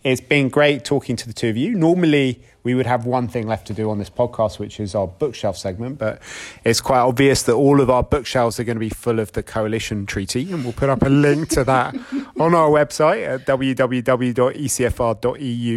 It's 0.05 0.21
been 0.21 0.49
great 0.49 0.85
talking 0.85 1.15
to 1.15 1.29
the 1.29 1.33
two 1.33 1.49
of 1.49 1.57
you. 1.57 1.75
Normally, 1.75 2.43
we 2.65 2.75
would 2.75 2.87
have 2.87 3.07
one 3.07 3.29
thing 3.29 3.47
left 3.47 3.69
to 3.69 3.75
do 3.75 3.89
on 3.89 3.99
this 3.99 4.11
podcast, 4.11 4.59
which 4.59 4.81
is 4.81 4.97
our 4.97 5.07
bookshelf 5.07 5.57
segment, 5.57 5.99
but 5.99 6.21
it's 6.65 6.81
quite 6.81 6.99
obvious 7.01 7.45
that 7.45 7.55
all 7.55 7.81
of 7.81 7.89
our 7.89 8.03
bookshelves 8.03 8.59
are 8.59 8.65
going 8.65 8.75
to 8.77 8.81
be 8.81 8.89
full 8.89 9.21
of 9.21 9.31
the 9.33 9.45
coalition 9.45 10.05
treaty, 10.05 10.51
and 10.51 10.65
we'll 10.65 10.73
put 10.73 10.89
up 10.89 11.03
a 11.03 11.09
link 11.09 11.51
to 11.51 11.63
that 11.65 11.95
on 12.41 12.53
our 12.53 12.69
website 12.69 13.25
at 13.27 13.47
www.ecfr.eu 13.47 13.83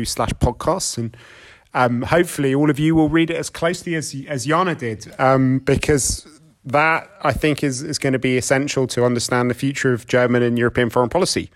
slash 0.05 0.31
podcasts. 0.31 0.97
And 0.97 1.15
um, 1.75 2.01
hopefully, 2.01 2.55
all 2.55 2.71
of 2.71 2.79
you 2.79 2.95
will 2.95 3.09
read 3.09 3.29
it 3.29 3.35
as 3.37 3.51
closely 3.51 3.93
as, 3.93 4.15
as 4.27 4.45
Jana 4.45 4.73
did, 4.73 5.13
um, 5.19 5.59
because 5.59 6.27
that 6.65 7.11
I 7.21 7.31
think 7.31 7.63
is, 7.63 7.83
is 7.83 7.99
going 7.99 8.13
to 8.13 8.19
be 8.19 8.37
essential 8.37 8.87
to 8.87 9.05
understand 9.05 9.51
the 9.51 9.55
future 9.55 9.93
of 9.93 10.07
German 10.07 10.41
and 10.41 10.57
European 10.57 10.89
foreign 10.89 11.09
policy. 11.09 11.51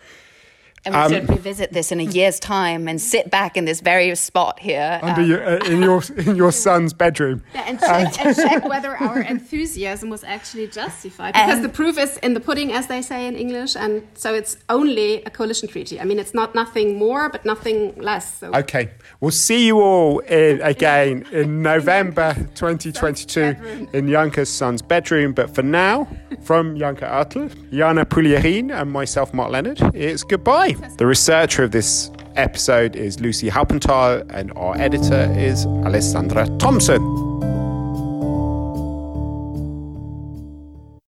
And 0.86 0.96
we 0.96 1.02
um, 1.02 1.12
should 1.12 1.30
revisit 1.30 1.74
this 1.74 1.92
in 1.92 2.00
a 2.00 2.04
year's 2.04 2.40
time 2.40 2.88
and 2.88 3.02
sit 3.02 3.30
back 3.30 3.58
in 3.58 3.66
this 3.66 3.82
very 3.82 4.14
spot 4.16 4.60
here. 4.60 5.00
Under 5.02 5.22
um, 5.22 5.30
your, 5.30 5.46
uh, 5.46 5.66
in 5.66 5.82
your 5.82 6.02
in 6.18 6.36
your 6.36 6.52
son's 6.52 6.94
bedroom. 6.94 7.44
Yeah, 7.54 7.64
and, 7.68 7.80
check, 7.80 8.26
and 8.26 8.36
check 8.36 8.66
whether 8.68 8.96
our 8.98 9.22
enthusiasm 9.22 10.10
was 10.10 10.24
actually 10.24 10.68
justified. 10.68 11.34
Because 11.34 11.62
the 11.62 11.70
proof 11.70 11.98
is 11.98 12.18
in 12.18 12.34
the 12.34 12.40
pudding, 12.40 12.72
as 12.72 12.88
they 12.88 13.02
say 13.02 13.28
in 13.28 13.36
English. 13.36 13.76
And 13.76 14.08
so 14.14 14.34
it's 14.34 14.58
only 14.70 15.24
a 15.24 15.30
coalition 15.30 15.68
treaty. 15.68 16.00
I 16.00 16.06
mean, 16.06 16.20
it's 16.20 16.34
not 16.34 16.56
nothing 16.56 16.98
more, 16.98 17.30
but 17.30 17.46
nothing 17.46 17.96
less. 17.98 18.40
So. 18.40 18.52
Okay. 18.54 18.92
We'll 19.20 19.32
see 19.32 19.68
you 19.68 19.82
all 19.82 20.20
in, 20.20 20.62
again 20.62 21.26
in 21.32 21.62
November 21.74 22.34
2022 22.56 23.90
in 23.94 24.10
Janka's 24.10 24.50
son's 24.50 24.82
bedroom. 24.82 25.34
But 25.34 25.54
for 25.54 25.64
now, 25.64 26.08
from 26.42 26.78
Janka 26.78 27.06
Oertel, 27.06 27.50
Jana 27.72 28.06
Puglierin, 28.06 28.72
and 28.72 28.92
myself, 28.92 29.34
Mark 29.34 29.52
Leonard, 29.52 29.82
it's 29.94 30.24
goodbye. 30.24 30.69
The 30.74 31.06
researcher 31.06 31.64
of 31.64 31.72
this 31.72 32.12
episode 32.36 32.96
is 32.96 33.20
Lucy 33.20 33.50
Halpenthal, 33.50 34.26
and 34.30 34.52
our 34.56 34.78
editor 34.78 35.34
is 35.38 35.66
Alessandra 35.66 36.48
Thompson. 36.58 37.02